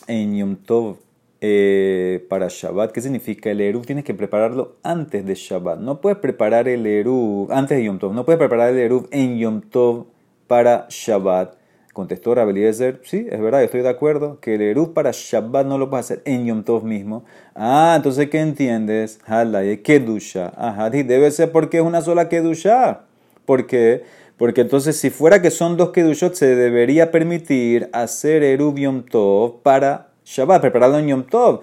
en 0.07 0.37
Yom 0.37 0.57
Tov 0.57 0.99
eh, 1.41 2.27
para 2.29 2.49
Shabbat. 2.49 2.93
¿Qué 2.93 3.01
significa? 3.01 3.51
El 3.51 3.61
Eruv 3.61 3.87
tienes 3.87 4.05
que 4.05 4.15
prepararlo 4.15 4.77
antes 4.83 5.25
de 5.25 5.35
Shabbat. 5.35 5.79
No 5.81 6.01
puedes 6.01 6.19
preparar 6.19 6.69
el 6.69 6.87
Eruv 6.87 7.51
antes 7.53 7.79
de 7.79 7.85
Yom 7.85 7.99
Tov. 7.99 8.13
No 8.13 8.25
puedes 8.25 8.39
preparar 8.39 8.71
el 8.71 8.79
Eruv 8.79 9.09
en 9.11 9.39
Yom 9.39 9.63
Tov 9.63 10.07
para 10.47 10.87
Shabbat. 10.91 11.55
Contestó 11.93 12.35
Rabeliezer, 12.35 13.01
sí, 13.03 13.27
es 13.29 13.41
verdad, 13.41 13.65
estoy 13.65 13.83
de 13.83 13.89
acuerdo, 13.89 14.39
que 14.41 14.55
el 14.55 14.63
Eruv 14.63 14.93
para 14.93 15.11
Shabbat 15.13 15.67
no 15.67 15.77
lo 15.77 15.91
puedes 15.91 16.07
hacer 16.07 16.23
en 16.25 16.47
Yom 16.47 16.63
Tov 16.63 16.85
mismo. 16.85 17.25
Ah, 17.55 17.95
entonces, 17.97 18.31
¿qué 18.31 18.41
entiendes? 18.41 19.19
Hala, 19.27 19.63
Kedusha. 19.83 20.53
Ajá, 20.57 20.91
debe 20.91 21.31
ser 21.31 21.51
porque 21.51 21.79
es 21.79 21.83
una 21.83 22.01
sola 22.01 22.29
Kedusha. 22.29 23.07
¿Por 23.51 23.67
qué? 23.67 24.05
Porque 24.37 24.61
entonces, 24.61 24.97
si 24.97 25.11
fuera 25.11 25.43
que 25.43 25.51
son 25.51 25.77
dos 25.77 25.91
Kedushot, 25.91 26.35
se 26.35 26.55
debería 26.55 27.11
permitir 27.11 27.91
hacer 27.93 28.45
Eruv 28.45 28.79
Yom 28.79 29.03
Tov 29.03 29.61
para 29.63 30.13
Shabbat, 30.25 30.61
prepararlo 30.61 31.01
en 31.01 31.09
Yom 31.09 31.25
Tov. 31.25 31.59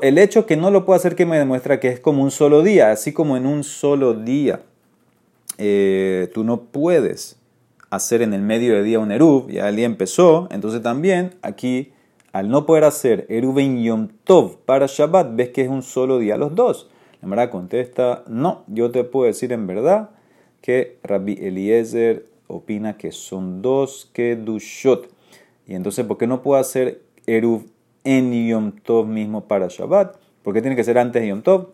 El 0.00 0.16
hecho 0.16 0.46
que 0.46 0.56
no 0.56 0.70
lo 0.70 0.86
puedo 0.86 0.96
hacer 0.96 1.14
que 1.14 1.26
me 1.26 1.36
demuestra 1.36 1.78
que 1.78 1.88
es 1.88 2.00
como 2.00 2.22
un 2.22 2.30
solo 2.30 2.62
día, 2.62 2.90
así 2.90 3.12
como 3.12 3.36
en 3.36 3.44
un 3.44 3.64
solo 3.64 4.14
día 4.14 4.62
eh, 5.58 6.30
tú 6.32 6.42
no 6.42 6.62
puedes 6.62 7.38
hacer 7.90 8.22
en 8.22 8.32
el 8.32 8.40
medio 8.40 8.72
de 8.72 8.82
día 8.82 8.98
un 8.98 9.12
Eruv, 9.12 9.50
ya 9.50 9.68
el 9.68 9.76
día 9.76 9.84
empezó, 9.84 10.48
entonces 10.52 10.80
también 10.80 11.34
aquí 11.42 11.92
al 12.32 12.48
no 12.48 12.64
poder 12.64 12.84
hacer 12.84 13.26
Eruv 13.28 13.58
en 13.58 13.82
Yom 13.82 14.08
Tov 14.24 14.56
para 14.64 14.86
Shabbat, 14.86 15.36
ves 15.36 15.50
que 15.50 15.60
es 15.60 15.68
un 15.68 15.82
solo 15.82 16.18
día 16.18 16.38
los 16.38 16.54
dos. 16.54 16.88
La 17.20 17.28
Mara 17.28 17.50
contesta, 17.50 18.24
no, 18.26 18.64
yo 18.68 18.90
te 18.90 19.04
puedo 19.04 19.26
decir 19.26 19.52
en 19.52 19.66
verdad 19.66 20.08
que 20.64 20.96
Rabbi 21.02 21.34
Eliezer 21.42 22.24
opina 22.46 22.96
que 22.96 23.12
son 23.12 23.60
dos 23.60 24.08
Kedushot. 24.14 25.10
Y 25.66 25.74
entonces, 25.74 26.06
¿por 26.06 26.16
qué 26.16 26.26
no 26.26 26.40
puedo 26.40 26.58
hacer 26.58 27.02
Eruv 27.26 27.66
en 28.02 28.32
Yom 28.48 28.72
Tov 28.72 29.06
mismo 29.06 29.46
para 29.46 29.68
Shabbat? 29.68 30.16
¿Por 30.42 30.54
qué 30.54 30.62
tiene 30.62 30.74
que 30.74 30.82
ser 30.82 30.96
antes 30.96 31.20
de 31.20 31.28
Yom 31.28 31.42
Tov? 31.42 31.68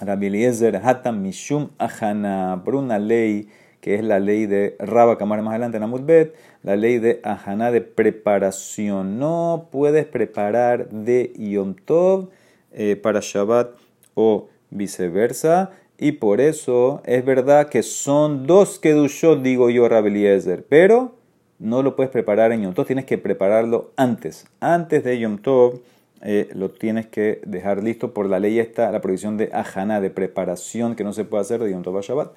Rabbi 0.00 0.26
Eliezer 0.26 0.74
Hatam 0.82 1.22
Mishum 1.22 1.68
Ahana, 1.78 2.62
por 2.64 2.74
una 2.74 2.98
ley 2.98 3.48
que 3.80 3.94
es 3.94 4.02
la 4.02 4.18
ley 4.18 4.46
de 4.46 4.74
Rabba 4.80 5.16
Kamar 5.16 5.40
más 5.42 5.52
adelante 5.52 5.76
en 5.76 5.84
Amudbet, 5.84 6.34
la 6.64 6.74
ley 6.74 6.98
de 6.98 7.20
Ahana 7.22 7.70
de 7.70 7.80
preparación. 7.80 9.20
No 9.20 9.68
puedes 9.70 10.04
preparar 10.04 10.88
de 10.88 11.32
Yom 11.36 11.76
Tov 11.76 12.30
eh, 12.72 12.96
para 12.96 13.20
Shabbat 13.22 13.70
o 14.14 14.48
viceversa. 14.70 15.70
Y 15.98 16.12
por 16.12 16.40
eso 16.40 17.02
es 17.04 17.24
verdad 17.24 17.68
que 17.68 17.82
son 17.82 18.46
dos 18.46 18.78
Kedushot, 18.78 19.42
digo 19.42 19.68
yo, 19.68 19.88
Rabeliezer. 19.88 20.64
Pero 20.68 21.16
no 21.58 21.82
lo 21.82 21.96
puedes 21.96 22.12
preparar 22.12 22.52
en 22.52 22.62
Yom 22.62 22.74
Tov, 22.74 22.86
tienes 22.86 23.04
que 23.04 23.18
prepararlo 23.18 23.90
antes. 23.96 24.46
Antes 24.60 25.02
de 25.02 25.18
Yom 25.18 25.38
Tov 25.38 25.80
eh, 26.22 26.48
lo 26.52 26.70
tienes 26.70 27.08
que 27.08 27.40
dejar 27.44 27.82
listo. 27.82 28.14
Por 28.14 28.26
la 28.26 28.38
ley 28.38 28.60
está 28.60 28.92
la 28.92 29.00
prohibición 29.00 29.36
de 29.36 29.50
ajana, 29.52 30.00
de 30.00 30.10
preparación, 30.10 30.94
que 30.94 31.02
no 31.02 31.12
se 31.12 31.24
puede 31.24 31.40
hacer 31.40 31.60
de 31.60 31.72
Yom 31.72 31.82
Tov 31.82 31.98
a 31.98 32.00
Shabbat. 32.00 32.32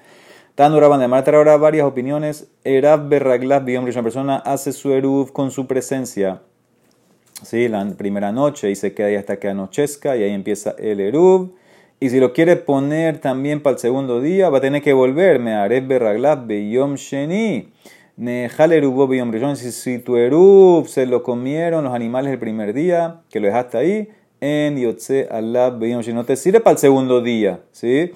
Tanuraban 0.56 0.98
de 0.98 1.06
Marta 1.06 1.30
ahora 1.30 1.56
varias 1.56 1.86
opiniones. 1.86 2.48
Erav 2.64 3.08
Berraglav, 3.08 3.64
digamos 3.64 3.88
que 3.88 3.96
una 3.96 4.02
persona 4.02 4.36
hace 4.38 4.72
su 4.72 4.92
Eruv 4.92 5.32
con 5.32 5.52
su 5.52 5.68
presencia. 5.68 6.42
¿Sí? 7.44 7.68
La 7.68 7.88
primera 7.96 8.32
noche 8.32 8.70
y 8.72 8.74
se 8.74 8.92
queda 8.92 9.06
ahí 9.06 9.14
hasta 9.14 9.38
que 9.38 9.48
anochezca 9.48 10.16
y 10.16 10.24
ahí 10.24 10.32
empieza 10.32 10.74
el 10.78 11.00
Eruv. 11.00 11.52
Y 12.02 12.10
si 12.10 12.18
lo 12.18 12.32
quiere 12.32 12.56
poner 12.56 13.18
también 13.18 13.62
para 13.62 13.74
el 13.74 13.78
segundo 13.78 14.20
día, 14.20 14.50
va 14.50 14.58
a 14.58 14.60
tener 14.60 14.82
que 14.82 14.92
volver. 14.92 15.38
Me 15.38 15.54
haré 15.54 15.80
berraglab 15.80 16.48
beyom 16.48 16.96
sheni. 16.96 17.68
Rishon. 18.18 19.56
Si 19.56 20.00
tu 20.00 20.16
erub 20.16 20.88
se 20.88 21.06
lo 21.06 21.22
comieron 21.22 21.84
los 21.84 21.94
animales 21.94 22.32
el 22.32 22.40
primer 22.40 22.74
día, 22.74 23.20
que 23.30 23.38
lo 23.38 23.46
dejaste 23.46 23.78
ahí, 23.78 24.08
en 24.40 24.78
yotze 24.78 25.28
alab 25.30 25.78
beyom 25.78 26.00
sheni. 26.00 26.16
No 26.16 26.24
te 26.24 26.34
sirve 26.34 26.58
para 26.58 26.72
el 26.72 26.78
segundo 26.78 27.20
día, 27.20 27.60
¿sí? 27.70 28.10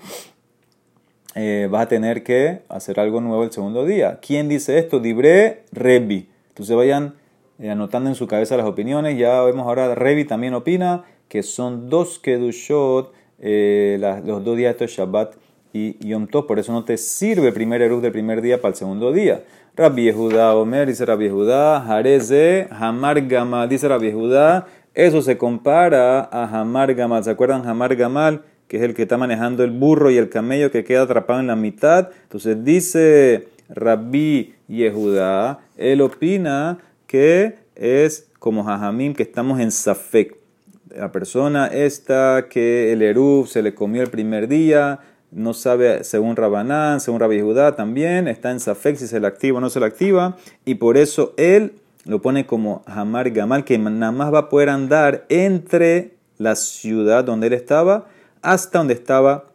Eh, 1.36 1.68
vas 1.70 1.82
a 1.82 1.88
tener 1.88 2.24
que 2.24 2.62
hacer 2.68 2.98
algo 2.98 3.20
nuevo 3.20 3.44
el 3.44 3.52
segundo 3.52 3.84
día. 3.84 4.18
¿Quién 4.20 4.48
dice 4.48 4.78
esto? 4.78 4.98
Dibre 4.98 5.62
Rebi. 5.70 6.28
Entonces 6.48 6.74
vayan 6.74 7.14
eh, 7.60 7.70
anotando 7.70 8.08
en 8.08 8.16
su 8.16 8.26
cabeza 8.26 8.56
las 8.56 8.66
opiniones. 8.66 9.16
Ya 9.16 9.40
vemos 9.42 9.64
ahora, 9.64 9.94
Rebi 9.94 10.24
también 10.24 10.54
opina 10.54 11.04
que 11.28 11.44
son 11.44 11.88
dos 11.88 12.18
kedushot 12.18 13.12
eh, 13.38 13.98
los 14.24 14.44
dos 14.44 14.56
días, 14.56 14.72
esto 14.72 14.86
Shabbat 14.86 15.34
y 15.72 16.08
Yom 16.08 16.26
Tov, 16.26 16.46
por 16.46 16.58
eso 16.58 16.72
no 16.72 16.84
te 16.84 16.96
sirve 16.96 17.48
el 17.48 17.54
primer 17.54 17.82
Eruv 17.82 18.00
del 18.00 18.12
primer 18.12 18.40
día 18.40 18.60
para 18.60 18.70
el 18.70 18.76
segundo 18.76 19.12
día. 19.12 19.44
Rabbi 19.76 20.04
Yehuda 20.04 20.54
Omer, 20.56 20.88
dice 20.88 21.04
Rabbi 21.04 21.24
Yehuda, 21.24 21.82
Jareze, 21.82 22.68
Hamar 22.70 23.20
Gamal, 23.26 23.68
dice 23.68 23.88
Rabbi 23.88 24.06
Yehuda, 24.06 24.66
eso 24.94 25.20
se 25.20 25.36
compara 25.36 26.20
a 26.32 26.60
Hamar 26.60 26.94
Gamal, 26.94 27.22
¿se 27.22 27.30
acuerdan 27.30 27.66
Hamar 27.68 27.94
Gamal? 27.94 28.42
Que 28.68 28.78
es 28.78 28.82
el 28.82 28.94
que 28.94 29.02
está 29.02 29.18
manejando 29.18 29.62
el 29.64 29.70
burro 29.70 30.10
y 30.10 30.16
el 30.16 30.30
camello 30.30 30.70
que 30.70 30.82
queda 30.82 31.02
atrapado 31.02 31.38
en 31.40 31.46
la 31.46 31.56
mitad. 31.56 32.08
Entonces 32.22 32.64
dice 32.64 33.48
Rabbi 33.68 34.54
Yehuda, 34.66 35.60
él 35.76 36.00
opina 36.00 36.78
que 37.06 37.58
es 37.74 38.30
como 38.38 38.64
Jajamim, 38.64 39.14
que 39.14 39.22
estamos 39.22 39.60
en 39.60 39.70
Safek 39.70 40.36
la 40.96 41.12
persona 41.12 41.66
esta 41.66 42.46
que 42.48 42.92
el 42.92 43.02
Eruv 43.02 43.46
se 43.46 43.62
le 43.62 43.74
comió 43.74 44.02
el 44.02 44.10
primer 44.10 44.48
día, 44.48 45.00
no 45.30 45.52
sabe, 45.54 46.04
según 46.04 46.36
Rabanán, 46.36 47.00
según 47.00 47.20
Rabbi 47.20 47.40
Judá 47.40 47.76
también, 47.76 48.28
está 48.28 48.50
en 48.50 48.60
Safek 48.60 48.96
si 48.96 49.06
se 49.06 49.20
le 49.20 49.26
activa 49.26 49.58
o 49.58 49.60
no 49.60 49.70
se 49.70 49.80
le 49.80 49.86
activa, 49.86 50.36
y 50.64 50.76
por 50.76 50.96
eso 50.96 51.34
él 51.36 51.74
lo 52.04 52.22
pone 52.22 52.46
como 52.46 52.82
Hamar 52.86 53.30
Gamal, 53.30 53.64
que 53.64 53.78
nada 53.78 54.12
más 54.12 54.32
va 54.32 54.38
a 54.40 54.48
poder 54.48 54.70
andar 54.70 55.26
entre 55.28 56.14
la 56.38 56.54
ciudad 56.54 57.24
donde 57.24 57.48
él 57.48 57.52
estaba 57.52 58.06
hasta 58.42 58.78
donde 58.78 58.94
estaba 58.94 59.46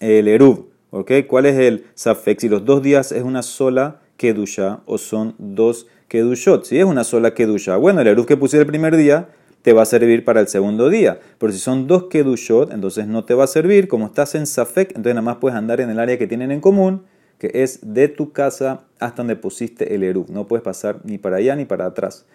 el 0.00 0.28
Eruv. 0.28 0.66
¿okay? 0.90 1.24
¿Cuál 1.24 1.46
es 1.46 1.58
el 1.58 1.86
Safek? 1.94 2.40
Si 2.40 2.48
los 2.48 2.64
dos 2.64 2.82
días 2.82 3.12
es 3.12 3.22
una 3.22 3.42
sola 3.42 4.00
Kedusha 4.16 4.80
o 4.84 4.98
son 4.98 5.34
dos 5.38 5.86
Kedushot. 6.08 6.64
Si 6.64 6.78
es 6.78 6.84
una 6.84 7.04
sola 7.04 7.32
Kedusha, 7.32 7.76
bueno, 7.76 8.02
el 8.02 8.06
Eruv 8.06 8.26
que 8.26 8.36
puse 8.36 8.58
el 8.58 8.66
primer 8.66 8.96
día 8.96 9.28
te 9.62 9.72
va 9.72 9.82
a 9.82 9.86
servir 9.86 10.24
para 10.24 10.40
el 10.40 10.48
segundo 10.48 10.90
día. 10.90 11.20
Pero 11.38 11.52
si 11.52 11.58
son 11.58 11.86
dos 11.86 12.04
kedushot, 12.04 12.72
entonces 12.72 13.06
no 13.06 13.24
te 13.24 13.34
va 13.34 13.44
a 13.44 13.46
servir. 13.46 13.88
Como 13.88 14.06
estás 14.06 14.34
en 14.34 14.46
Safek, 14.46 14.90
entonces 14.90 15.14
nada 15.14 15.22
más 15.22 15.36
puedes 15.36 15.56
andar 15.56 15.80
en 15.80 15.88
el 15.90 15.98
área 15.98 16.18
que 16.18 16.26
tienen 16.26 16.50
en 16.50 16.60
común, 16.60 17.04
que 17.38 17.50
es 17.54 17.80
de 17.82 18.08
tu 18.08 18.32
casa 18.32 18.82
hasta 18.98 19.18
donde 19.18 19.36
pusiste 19.36 19.94
el 19.94 20.02
Eruv. 20.02 20.30
No 20.30 20.46
puedes 20.46 20.62
pasar 20.62 20.98
ni 21.04 21.18
para 21.18 21.36
allá 21.36 21.56
ni 21.56 21.64
para 21.64 21.86
atrás. 21.86 22.26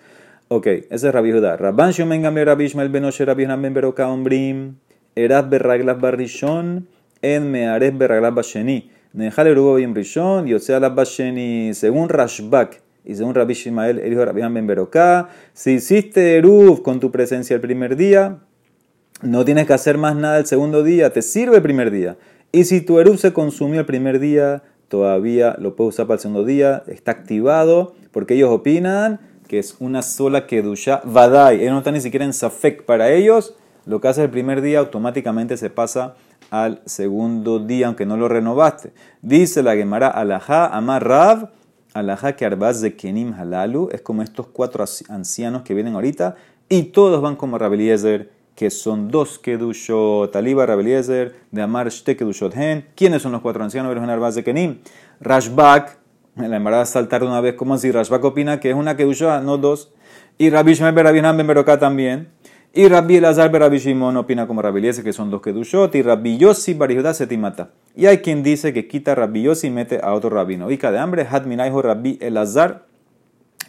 Ok, 0.50 0.68
ese 0.68 1.08
es 1.08 1.14
Rabbi 1.14 1.34
Judá. 1.34 1.58
Rabban 1.58 1.92
Shomen 1.92 2.22
Gamle 2.22 2.46
Rabbi 2.46 2.66
Ishmael 2.66 2.90
Benoshe 2.90 3.26
Rabbi 3.26 3.44
Hanan 3.44 3.74
Beroka 3.74 4.08
Ombrim 4.08 4.78
Erat 5.14 5.50
Berraglas 5.50 6.00
Barrishon 6.00 6.88
En 7.22 7.52
Meares 7.52 7.98
Berraglas 7.98 8.34
Basheni 8.34 8.90
Nejal 9.12 9.48
Erubo 9.48 9.76
Bim 9.76 9.94
Rishon 9.94 10.48
Yotzea 10.48 10.80
Basheni 10.88 11.74
Según 11.74 12.08
Rashbak 12.08 12.80
y 13.08 13.16
según 13.16 13.34
Rabbi 13.34 13.54
Shimael, 13.54 14.00
el 14.00 14.12
hijo 14.12 14.20
de 14.20 14.26
Rabbi 14.26 14.42
si 15.54 15.72
hiciste 15.72 16.38
Eruv 16.38 16.82
con 16.82 17.00
tu 17.00 17.10
presencia 17.10 17.56
el 17.56 17.62
primer 17.62 17.96
día, 17.96 18.40
no 19.22 19.46
tienes 19.46 19.66
que 19.66 19.74
hacer 19.74 19.98
más 19.98 20.16
nada 20.16 20.40
el 20.40 20.46
segundo 20.46 20.84
día, 20.84 21.14
te 21.14 21.22
sirve 21.22 21.56
el 21.56 21.62
primer 21.62 21.90
día. 21.90 22.18
Y 22.52 22.66
si 22.66 22.82
tu 22.82 23.00
Eruv 23.00 23.18
se 23.18 23.32
consumió 23.32 23.80
el 23.80 23.86
primer 23.86 24.20
día, 24.20 24.62
todavía 24.90 25.56
lo 25.58 25.78
puedes 25.78 25.96
usar 25.96 26.08
para 26.08 26.16
el 26.16 26.22
segundo 26.22 26.44
día, 26.44 26.84
está 26.88 27.12
activado, 27.12 27.96
porque 28.12 28.34
ellos 28.34 28.52
opinan 28.52 29.22
que 29.48 29.60
es 29.60 29.78
una 29.80 30.02
sola 30.02 30.46
Kedusha 30.46 31.00
Vadai. 31.06 31.62
Ellos 31.62 31.72
no 31.72 31.78
están 31.78 31.94
ni 31.94 32.02
siquiera 32.02 32.26
en 32.26 32.34
Safek 32.34 32.84
para 32.84 33.12
ellos. 33.12 33.56
Lo 33.86 34.02
que 34.02 34.10
hace 34.10 34.24
el 34.24 34.30
primer 34.30 34.62
día 34.62 34.80
automáticamente 34.80 35.56
se 35.56 35.70
pasa 35.70 36.16
al 36.50 36.82
segundo 36.86 37.60
día, 37.60 37.88
aunque 37.88 38.06
no 38.06 38.18
lo 38.18 38.28
renovaste. 38.28 38.92
Dice 39.22 39.64
la 39.64 39.76
Gemara 39.76 40.10
Alajá, 40.10 40.68
Amar 40.68 41.08
Rav, 41.08 41.50
Alajá 41.94 42.36
que 42.36 42.46
Arbaz 42.46 42.82
de 42.82 42.96
Kenim 42.96 43.34
Halalu 43.34 43.90
es 43.92 44.02
como 44.02 44.22
estos 44.22 44.48
cuatro 44.48 44.86
ancianos 45.10 45.64
que 45.64 45.74
vienen 45.74 45.96
ahorita 45.96 46.36
y 46.70 46.84
todos 46.84 47.22
van 47.22 47.36
como 47.36 47.58
Rabeliezer, 47.58 48.30
que 48.56 48.70
son 48.70 49.10
dos 49.10 49.40
Kedushot, 49.40 50.32
Taliba 50.32 50.66
Rabeliezer, 50.66 51.36
de 51.52 51.62
Amar 51.62 51.90
Shte 51.90 52.18
Kedushot 52.18 52.56
Hen. 52.56 52.86
¿Quiénes 52.96 53.22
son 53.22 53.32
los 53.32 53.42
cuatro 53.42 53.64
ancianos 53.64 53.94
de 53.94 54.12
Arbaz 54.12 54.36
de 54.36 54.44
Kenim? 54.44 54.80
Rashbak, 55.22 55.98
la 56.36 56.58
embarada 56.58 56.86
saltar 56.86 57.24
una 57.24 57.42
vez, 57.42 57.56
como 57.56 57.78
si 57.78 57.92
Rashbak 57.92 58.24
opina 58.24 58.60
que 58.60 58.70
es 58.70 58.76
una 58.76 58.98
Kedushot, 58.98 59.44
no 59.44 59.58
dos. 59.58 59.92
Y 60.38 60.52
Rabbi 60.52 60.76
Shemel 60.76 60.94
Berabinam 60.94 61.36
Ben 61.36 61.48
Beroká 61.48 61.80
también. 61.80 62.30
Y 62.78 62.90
Rabbi 62.90 63.16
Elazar 63.16 63.52
Rabbi 63.52 63.80
Shimon 63.80 64.18
opina 64.18 64.46
como 64.46 64.62
Rabbi 64.62 64.78
Eliezer, 64.78 65.04
que 65.04 65.12
son 65.12 65.32
dos 65.32 65.42
Kedushot, 65.42 65.96
y 65.96 66.04
Rabbi 66.04 66.38
Yossi 66.38 66.76
Barihudá 66.76 67.12
Setimata. 67.16 67.72
Y 67.96 68.06
hay 68.06 68.20
quien 68.20 68.44
dice 68.44 68.72
que 68.72 68.88
quita 68.88 69.16
Rabbi 69.16 69.42
Yossi 69.42 69.66
y 69.66 69.70
mete 69.72 70.00
a 70.04 70.14
otro 70.14 70.30
rabino. 70.30 70.70
Y 70.70 70.78
de 70.78 71.00
hambre, 71.00 71.26
Hadminaiho 71.28 71.82
Rabbi 71.82 72.20
Elazar, 72.22 72.86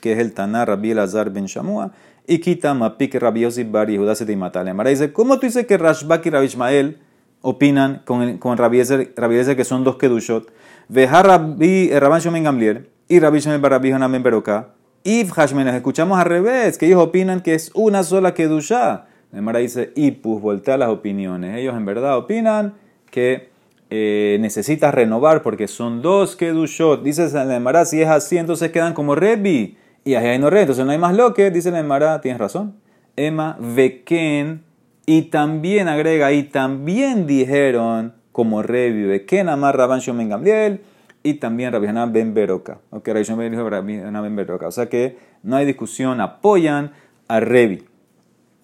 que 0.03 0.13
es 0.13 0.19
el 0.19 0.35
Taná 0.35 0.67
Rabbi 0.67 0.91
Elazar 0.91 1.31
Ben 1.31 1.47
Shamua, 1.47 1.93
y 2.27 2.41
quita 2.41 2.75
Mapik 2.75 3.15
Rabbi 3.15 3.41
Yossi 3.41 3.65
Barihudá 3.65 4.15
Setimata. 4.15 4.63
Le 4.63 4.91
dice, 4.91 5.11
¿cómo 5.11 5.39
tú 5.39 5.47
dices 5.47 5.67
que 5.67 5.79
Rashbak 5.79 6.27
y 6.27 6.29
Rabbi 6.29 6.45
Ishmael 6.45 6.99
opinan 7.41 8.03
con, 8.05 8.37
con 8.37 8.59
Rabbi 8.59 8.81
Eliezer, 8.81 9.57
que 9.57 9.65
son 9.65 9.85
dos 9.85 9.97
Kedushot? 9.97 10.53
Veja 10.91 11.23
Rabbi, 11.23 11.89
eh, 11.93 11.99
Rabban 11.99 12.21
Shomen 12.21 12.45
Gamliel, 12.45 12.91
y 13.09 13.21
Rabbi 13.21 13.39
Shimon 13.39 13.63
Barabbi 13.63 13.91
Hanan 13.91 14.13
Ben 14.13 14.23
Beroká, 14.23 14.75
If 15.05 15.31
Hashmenas, 15.31 15.75
escuchamos 15.75 16.19
al 16.19 16.27
revés, 16.27 16.77
que 16.77 16.87
ellos 16.87 17.01
opinan 17.01 17.41
que 17.41 17.55
es 17.55 17.71
una 17.75 18.03
sola 18.03 18.35
Kedusha. 18.35 19.07
La 19.33 19.39
Emara 19.39 19.59
dice, 19.59 19.93
Ipus, 19.95 20.41
voltea 20.41 20.77
las 20.77 20.89
opiniones. 20.89 21.57
Ellos 21.57 21.77
en 21.77 21.85
verdad 21.85 22.17
opinan 22.17 22.75
que 23.11 23.49
eh, 23.91 24.37
necesitas 24.41 24.95
renovar 24.95 25.43
porque 25.43 25.69
son 25.69 26.03
dos 26.03 26.37
Kedushot. 26.37 27.03
Dice 27.03 27.29
la 27.33 27.85
si 27.85 28.03
es 28.03 28.09
así, 28.09 28.39
entonces 28.39 28.71
quedan 28.71 28.95
como 28.95 29.15
Rebi. 29.15 29.77
Y 30.05 30.15
ahí 30.15 30.39
no 30.39 30.51
Rebi, 30.51 30.63
entonces 30.63 30.85
no 30.85 30.93
hay 30.93 30.99
más 30.99 31.15
lo 31.15 31.35
que, 31.35 31.51
dice 31.51 31.71
la 31.71 32.21
tienes 32.21 32.39
razón. 32.39 32.77
Emma 33.17 33.57
Veken, 33.61 34.63
y 35.07 35.23
también 35.23 35.89
agrega, 35.89 36.33
y 36.33 36.45
también 36.45 37.27
dijeron 37.27 38.15
como 38.33 38.63
Rebi, 38.63 39.05
Veken 39.05 39.49
Amar 39.49 39.77
Rabban 39.77 40.01
Shomen 40.01 40.29
Gamliel 40.29 40.81
y 41.23 41.35
también 41.35 41.73
Rabbi 41.73 41.87
Hanan 41.87 42.13
ben 42.13 42.35
Beroka. 42.35 42.81
Ok, 42.91 43.09
Rabbi 43.09 43.99
ben. 43.99 44.67
O 44.67 44.71
sea 44.71 44.89
que 44.89 45.19
no 45.43 45.57
hay 45.57 45.67
discusión, 45.67 46.21
apoyan 46.21 46.93
a 47.29 47.41
Revi. 47.41 47.85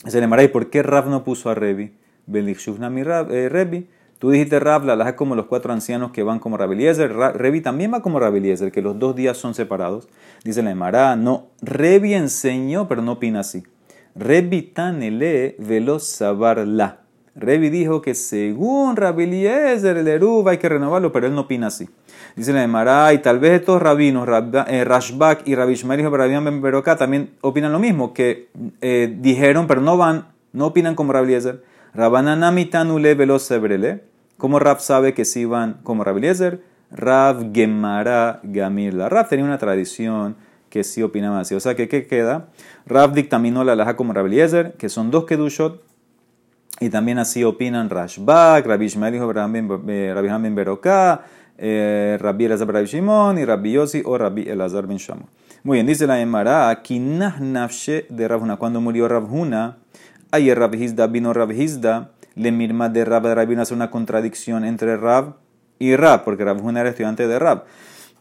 Se 0.06 0.20
le 0.20 0.44
¿y 0.44 0.48
por 0.48 0.70
qué 0.70 0.82
Rav 0.82 1.08
no 1.08 1.24
puso 1.24 1.50
a 1.50 1.54
Revi? 1.54 1.92
mi 2.26 2.40
eh, 2.40 3.48
Revi. 3.48 3.88
Tú 4.18 4.30
dijiste 4.30 4.58
Rav, 4.60 4.84
la 4.84 5.08
es 5.08 5.14
como 5.14 5.34
los 5.34 5.46
cuatro 5.46 5.72
ancianos 5.72 6.12
que 6.12 6.22
van 6.22 6.38
como 6.38 6.56
Rabbi 6.56 6.74
Eliezer. 6.74 7.12
Revi 7.12 7.60
también 7.60 7.92
va 7.92 8.00
como 8.00 8.20
Rabbi 8.20 8.38
Eliezer, 8.38 8.72
que 8.72 8.80
los 8.80 8.98
dos 8.98 9.16
días 9.16 9.36
son 9.36 9.54
separados. 9.54 10.08
Dice 10.44 10.62
la 10.62 10.70
Emara, 10.70 11.16
no, 11.16 11.48
Revi 11.60 12.14
enseñó, 12.14 12.88
pero 12.88 13.02
no 13.02 13.12
opina 13.12 13.40
así. 13.40 13.64
Revi 14.14 14.62
tanele 14.62 15.56
velo 15.58 15.98
sabar 15.98 16.58
la. 16.66 17.03
Revi 17.36 17.68
dijo 17.68 18.00
que 18.00 18.14
según 18.14 18.94
Rabbi 18.96 19.24
Eliezer, 19.24 19.96
el 19.96 20.06
Eruv 20.06 20.48
hay 20.48 20.58
que 20.58 20.68
renovarlo, 20.68 21.10
pero 21.10 21.26
él 21.26 21.34
no 21.34 21.42
opina 21.42 21.66
así. 21.66 21.88
Dice 22.36 22.52
la 22.52 22.62
Emara, 22.62 23.12
y 23.12 23.18
tal 23.18 23.40
vez 23.40 23.60
estos 23.60 23.82
rabinos, 23.82 24.28
eh, 24.68 24.84
Rashbak 24.84 25.46
y 25.46 25.54
Rabbi 25.54 25.72
Ishmael 25.72 26.00
y 26.00 26.04
Ben 26.04 26.62
Beroka, 26.62 26.96
también 26.96 27.30
opinan 27.40 27.72
lo 27.72 27.80
mismo, 27.80 28.14
que 28.14 28.48
eh, 28.80 29.16
dijeron, 29.20 29.66
pero 29.66 29.80
no 29.80 29.96
van, 29.96 30.28
no 30.52 30.66
opinan 30.66 30.94
como 30.94 31.12
Rabbi 31.12 31.26
Eliezer. 31.26 31.62
Rabananami 31.94 32.66
tanule 32.66 33.14
veloz 33.14 33.42
sebrele. 33.42 34.02
Como 34.36 34.58
Rab 34.58 34.80
sabe 34.80 35.14
que 35.14 35.24
sí 35.24 35.44
van 35.44 35.78
como 35.82 36.02
Rabbi 36.02 36.18
Eliezer? 36.18 36.60
Rav 36.90 37.52
Gemara 37.52 38.40
Gamir. 38.42 38.94
La 38.94 39.08
Rab 39.08 39.28
tenía 39.28 39.44
una 39.44 39.58
tradición 39.58 40.36
que 40.70 40.82
sí 40.82 41.02
opinaba 41.02 41.40
así. 41.40 41.54
O 41.54 41.60
sea, 41.60 41.76
que 41.76 41.88
¿qué 41.88 42.06
queda? 42.06 42.48
Rav 42.86 43.12
dictaminó 43.12 43.62
la 43.62 43.76
laja 43.76 43.96
como 43.96 44.12
Rabbi 44.12 44.28
Eliezer, 44.30 44.72
que 44.74 44.88
son 44.88 45.10
dos 45.10 45.24
kedushot, 45.24 45.82
y 46.80 46.90
también 46.90 47.18
así 47.18 47.44
opinan 47.44 47.88
Rashbak, 47.90 48.66
Rabbi 48.66 48.86
Ishmael 48.86 49.14
y 49.14 49.18
Rabbi 49.18 50.28
Ben 50.28 50.54
Beroka, 50.54 51.22
eh, 51.56 52.18
Rabbi 52.20 52.46
Elazar 52.46 52.72
ben 52.72 52.84
Shimon 52.84 53.38
y 53.38 53.44
Rabbi 53.44 53.72
Yossi 53.72 54.02
o 54.04 54.18
Rabbi 54.18 54.42
Elazar 54.42 54.86
ben 54.86 54.98
Shamo. 54.98 55.28
Muy 55.62 55.78
bien, 55.78 55.86
dice 55.86 56.06
la 56.06 56.20
Emara, 56.20 56.68
aquí 56.68 56.98
nafshe 56.98 58.06
de 58.10 58.28
Rabhuna. 58.28 58.56
Cuando 58.56 58.80
murió 58.80 59.08
Rabhuna, 59.08 59.78
ayer 60.30 60.58
Rabbi 60.58 60.82
Hizda 60.82 61.06
vino 61.06 61.32
Rabbi 61.32 61.62
Hizda, 61.62 62.10
le 62.34 62.52
mirma 62.52 62.88
de 62.88 63.04
Rab 63.04 63.24
Rabbi 63.26 63.54
hace 63.54 63.72
una 63.72 63.90
contradicción 63.90 64.64
entre 64.64 64.96
Rab 64.96 65.36
y 65.78 65.96
Rab, 65.96 66.24
porque 66.24 66.44
Rabhuna 66.44 66.80
era 66.80 66.90
estudiante 66.90 67.26
de 67.26 67.38
Rab. 67.38 67.64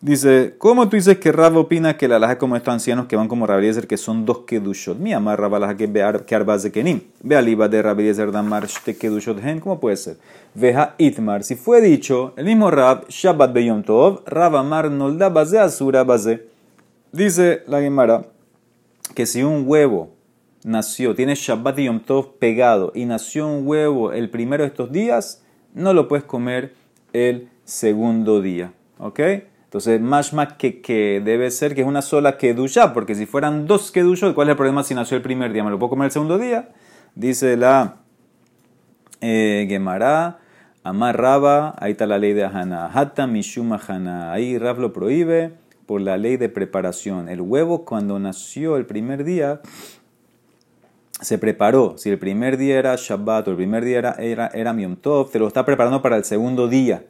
Dice, 0.03 0.55
¿cómo 0.57 0.89
tú 0.89 0.97
dices 0.97 1.17
que 1.17 1.31
Rab 1.31 1.55
opina 1.55 1.95
que 1.95 2.09
la 2.09 2.19
laja 2.19 2.37
como 2.37 2.57
estos 2.57 2.73
ancianos 2.73 3.05
que 3.05 3.15
van 3.15 3.29
como 3.29 3.47
Rabbi 3.47 3.59
Eliezer, 3.59 3.87
que 3.87 3.95
son 3.95 4.25
dos 4.25 4.39
kedushot? 4.39 4.99
Mi 4.99 5.13
amar 5.13 5.39
Rab 5.39 5.77
que 5.77 5.89
que 6.25 6.35
arbaz 6.35 6.63
de 6.63 6.73
kenim. 6.73 7.03
Ve 7.21 7.41
de 7.41 8.25
damar 8.29 8.67
shte 8.67 8.97
kedushot 8.97 9.39
gen. 9.39 9.61
¿Cómo 9.61 9.79
puede 9.79 9.95
ser? 9.95 10.17
Veja 10.55 10.95
itmar. 10.97 11.45
Si 11.45 11.55
fue 11.55 11.79
dicho, 11.79 12.33
el 12.35 12.43
mismo 12.43 12.69
Rab, 12.69 13.07
Shabbat 13.07 13.53
beyom 13.53 13.81
tov, 13.81 14.23
Rab 14.25 14.57
amar 14.57 14.91
nolda 14.91 15.29
baze 15.29 15.57
asura 15.57 16.03
baze. 16.03 16.47
Dice 17.13 17.63
la 17.67 17.79
Gemara 17.79 18.25
que 19.15 19.25
si 19.25 19.41
un 19.41 19.63
huevo 19.65 20.11
nació, 20.65 21.15
tiene 21.15 21.35
Shabbat 21.35 21.79
y 21.79 21.85
Yom 21.85 22.01
Tov 22.01 22.39
pegado 22.39 22.91
y 22.93 23.05
nació 23.05 23.47
un 23.47 23.65
huevo 23.65 24.11
el 24.11 24.29
primero 24.29 24.63
de 24.63 24.67
estos 24.67 24.91
días, 24.91 25.45
no 25.73 25.93
lo 25.93 26.09
puedes 26.09 26.25
comer 26.25 26.73
el 27.13 27.47
segundo 27.63 28.41
día. 28.41 28.73
¿Ok? 28.97 29.21
Entonces, 29.73 29.99
más 30.01 30.31
que, 30.59 30.81
que 30.81 31.19
debe 31.25 31.49
ser 31.49 31.73
que 31.73 31.81
es 31.81 31.87
una 31.87 32.03
sola 32.03 32.37
kedusha, 32.37 32.93
porque 32.93 33.15
si 33.15 33.25
fueran 33.25 33.65
dos 33.65 33.91
kedushot, 33.91 34.35
¿cuál 34.35 34.47
es 34.47 34.51
el 34.51 34.55
problema 34.55 34.83
si 34.83 34.93
nació 34.93 35.17
el 35.17 35.23
primer 35.23 35.51
día? 35.51 35.63
¿Me 35.63 35.71
lo 35.71 35.79
puedo 35.79 35.89
comer 35.89 36.05
el 36.05 36.11
segundo 36.11 36.37
día? 36.37 36.69
Dice 37.15 37.57
la 37.57 37.95
eh, 39.19 39.65
Gemara, 39.67 40.37
Amar 40.83 41.19
Raba, 41.19 41.73
ahí 41.79 41.93
está 41.93 42.05
la 42.05 42.19
ley 42.19 42.33
de 42.33 42.43
Hana. 42.43 42.91
Hata 42.93 43.25
Mishuma 43.25 43.81
Hana, 43.87 44.31
ahí 44.31 44.59
Rab 44.59 44.77
lo 44.77 44.93
prohíbe 44.93 45.53
por 45.87 46.01
la 46.01 46.17
ley 46.17 46.37
de 46.37 46.49
preparación. 46.49 47.27
El 47.27 47.41
huevo 47.41 47.83
cuando 47.83 48.19
nació 48.19 48.77
el 48.77 48.85
primer 48.85 49.23
día 49.23 49.61
se 51.19 51.39
preparó. 51.39 51.95
Si 51.97 52.11
el 52.11 52.19
primer 52.19 52.57
día 52.57 52.77
era 52.77 52.95
Shabbat 52.95 53.47
o 53.47 53.49
el 53.49 53.57
primer 53.57 53.83
día 53.83 53.97
era, 53.97 54.11
era, 54.19 54.51
era 54.53 54.75
Tov, 55.01 55.31
te 55.31 55.39
lo 55.39 55.47
está 55.47 55.65
preparando 55.65 56.03
para 56.03 56.17
el 56.17 56.25
segundo 56.25 56.67
día. 56.67 57.05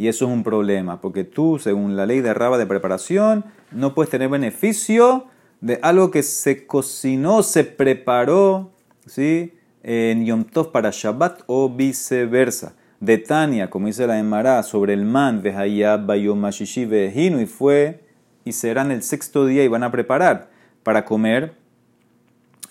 Y 0.00 0.08
eso 0.08 0.24
es 0.24 0.30
un 0.30 0.42
problema, 0.42 0.98
porque 1.02 1.24
tú, 1.24 1.58
según 1.58 1.94
la 1.94 2.06
ley 2.06 2.22
de 2.22 2.32
raba 2.32 2.56
de 2.56 2.64
preparación, 2.64 3.44
no 3.70 3.94
puedes 3.94 4.08
tener 4.08 4.30
beneficio 4.30 5.26
de 5.60 5.78
algo 5.82 6.10
que 6.10 6.22
se 6.22 6.66
cocinó, 6.66 7.42
se 7.42 7.64
preparó, 7.64 8.70
¿sí? 9.04 9.52
En 9.82 10.24
Yom 10.24 10.44
Tov 10.44 10.72
para 10.72 10.88
Shabbat 10.90 11.42
o 11.48 11.68
viceversa. 11.68 12.72
De 12.98 13.18
Tania, 13.18 13.68
como 13.68 13.88
dice 13.88 14.06
la 14.06 14.18
Emara, 14.18 14.62
sobre 14.62 14.94
el 14.94 15.04
man, 15.04 15.42
Vehayab, 15.42 16.06
Bayom, 16.06 16.48
Vehinu, 16.88 17.38
y 17.38 17.44
fue, 17.44 18.00
y 18.46 18.52
serán 18.52 18.92
el 18.92 19.02
sexto 19.02 19.44
día 19.44 19.64
y 19.64 19.68
van 19.68 19.82
a 19.82 19.92
preparar 19.92 20.48
para 20.82 21.04
comer 21.04 21.52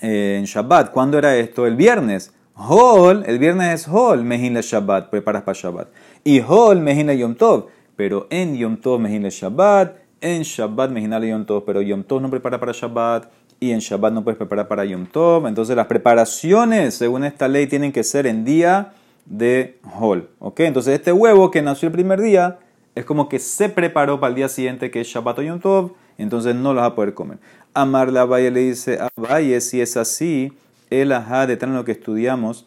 eh, 0.01 0.37
en 0.39 0.45
Shabbat. 0.45 0.89
¿Cuándo 0.89 1.19
era 1.19 1.35
esto? 1.35 1.67
El 1.67 1.75
viernes. 1.75 2.33
Hol, 2.55 3.23
el 3.27 3.37
viernes 3.37 3.81
es 3.81 3.87
Hol, 3.87 4.23
Mehin 4.23 4.55
le 4.55 4.63
Shabbat, 4.63 5.11
preparas 5.11 5.43
para 5.43 5.57
Shabbat. 5.57 5.89
Y 6.23 6.41
Hol, 6.47 6.81
Mejina 6.81 7.13
Yom 7.13 7.35
Tov. 7.35 7.67
Pero 7.95 8.27
en 8.29 8.55
Yom 8.55 8.77
Tov, 8.77 8.99
Mehin 8.99 9.23
le 9.23 9.29
Shabbat. 9.29 9.95
En 10.21 10.43
Shabbat, 10.43 10.91
Mejina 10.91 11.19
Yom 11.19 11.45
Tov. 11.45 11.63
Pero 11.65 11.81
Yom 11.81 12.03
Tov 12.03 12.21
no 12.21 12.29
prepara 12.29 12.59
para 12.59 12.71
Shabbat. 12.71 13.29
Y 13.59 13.71
en 13.71 13.79
Shabbat 13.79 14.13
no 14.13 14.23
puedes 14.23 14.37
preparar 14.37 14.67
para 14.67 14.85
Yom 14.85 15.05
Tov. 15.05 15.47
Entonces 15.47 15.75
las 15.75 15.87
preparaciones, 15.87 16.95
según 16.95 17.23
esta 17.23 17.47
ley, 17.47 17.67
tienen 17.67 17.91
que 17.91 18.03
ser 18.03 18.25
en 18.27 18.45
día 18.45 18.93
de 19.25 19.79
Hol. 19.99 20.29
¿Ok? 20.39 20.61
Entonces 20.61 20.95
este 20.95 21.11
huevo 21.11 21.51
que 21.51 21.61
nació 21.61 21.87
el 21.87 21.93
primer 21.93 22.21
día 22.21 22.59
es 22.95 23.05
como 23.05 23.29
que 23.29 23.39
se 23.39 23.69
preparó 23.69 24.19
para 24.19 24.29
el 24.29 24.35
día 24.35 24.49
siguiente 24.49 24.91
que 24.91 25.01
es 25.01 25.07
Shabbat 25.07 25.39
o 25.39 25.41
Yom 25.41 25.59
Tov. 25.59 25.91
Entonces 26.17 26.55
no 26.55 26.73
lo 26.73 26.81
vas 26.81 26.91
a 26.91 26.95
poder 26.95 27.13
comer. 27.13 27.37
Amar 27.73 28.11
la 28.11 28.25
Valle 28.25 28.51
le 28.51 28.61
dice 28.61 28.99
a 28.99 29.09
Valle, 29.15 29.61
si 29.61 29.81
es 29.81 29.95
así 29.95 30.51
el 30.89 31.11
ajá 31.11 31.47
de 31.47 31.55
lo 31.67 31.85
que 31.85 31.91
estudiamos 31.91 32.65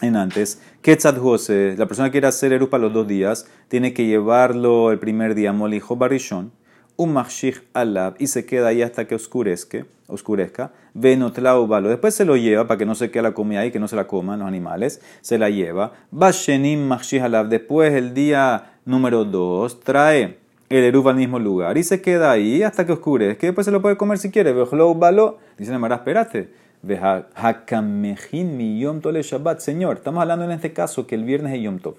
en 0.00 0.16
antes. 0.16 0.60
Ketzat 0.82 1.18
Jose, 1.18 1.74
la 1.76 1.86
persona 1.86 2.08
que 2.08 2.12
quiere 2.12 2.26
hacer 2.26 2.52
erupa 2.52 2.78
los 2.78 2.92
dos 2.92 3.06
días, 3.06 3.46
tiene 3.68 3.92
que 3.94 4.06
llevarlo 4.06 4.92
el 4.92 4.98
primer 4.98 5.34
día, 5.34 5.52
molijo 5.52 5.96
barishon, 5.96 6.52
un 6.96 7.12
machich 7.12 7.62
alab, 7.74 8.14
y 8.18 8.26
se 8.26 8.46
queda 8.46 8.68
ahí 8.68 8.82
hasta 8.82 9.06
que 9.06 9.14
oscurezca, 9.14 9.86
oscurezca. 10.06 10.72
Venotlaubalo, 10.94 11.88
después 11.88 12.14
se 12.14 12.24
lo 12.24 12.36
lleva 12.36 12.66
para 12.66 12.78
que 12.78 12.86
no 12.86 12.94
se 12.94 13.10
quede 13.10 13.22
la 13.22 13.34
comida 13.34 13.60
ahí, 13.60 13.70
que 13.70 13.80
no 13.80 13.88
se 13.88 13.96
la 13.96 14.06
coman 14.06 14.38
los 14.38 14.48
animales, 14.48 15.00
se 15.20 15.38
la 15.38 15.50
lleva. 15.50 15.92
Bashenim 16.10 16.86
machich 16.86 17.22
alab, 17.22 17.48
después 17.48 17.92
el 17.94 18.14
día 18.14 18.78
número 18.84 19.24
dos, 19.24 19.80
trae 19.80 20.38
el 20.68 20.82
erupa 20.82 21.10
al 21.10 21.16
mismo 21.16 21.38
lugar 21.38 21.78
y 21.78 21.84
se 21.84 22.00
queda 22.00 22.32
ahí 22.32 22.64
hasta 22.64 22.84
que 22.84 22.92
oscurezca, 22.92 23.46
después 23.46 23.64
se 23.64 23.70
lo 23.70 23.80
puede 23.80 23.96
comer 23.96 24.18
si 24.18 24.30
quiere. 24.30 24.52
Vejloubalo, 24.52 25.38
dice 25.56 25.70
la 25.70 25.78
Mara, 25.78 25.96
espérate 25.96 26.65
mi 26.86 28.78
Yom 28.78 29.00
Tov 29.00 29.14
Shabbat. 29.14 29.60
Señor, 29.60 29.96
estamos 29.96 30.22
hablando 30.22 30.44
en 30.44 30.52
este 30.52 30.72
caso 30.72 31.06
que 31.06 31.14
el 31.14 31.24
viernes 31.24 31.54
es 31.54 31.62
Yom 31.62 31.78
Tov. 31.78 31.96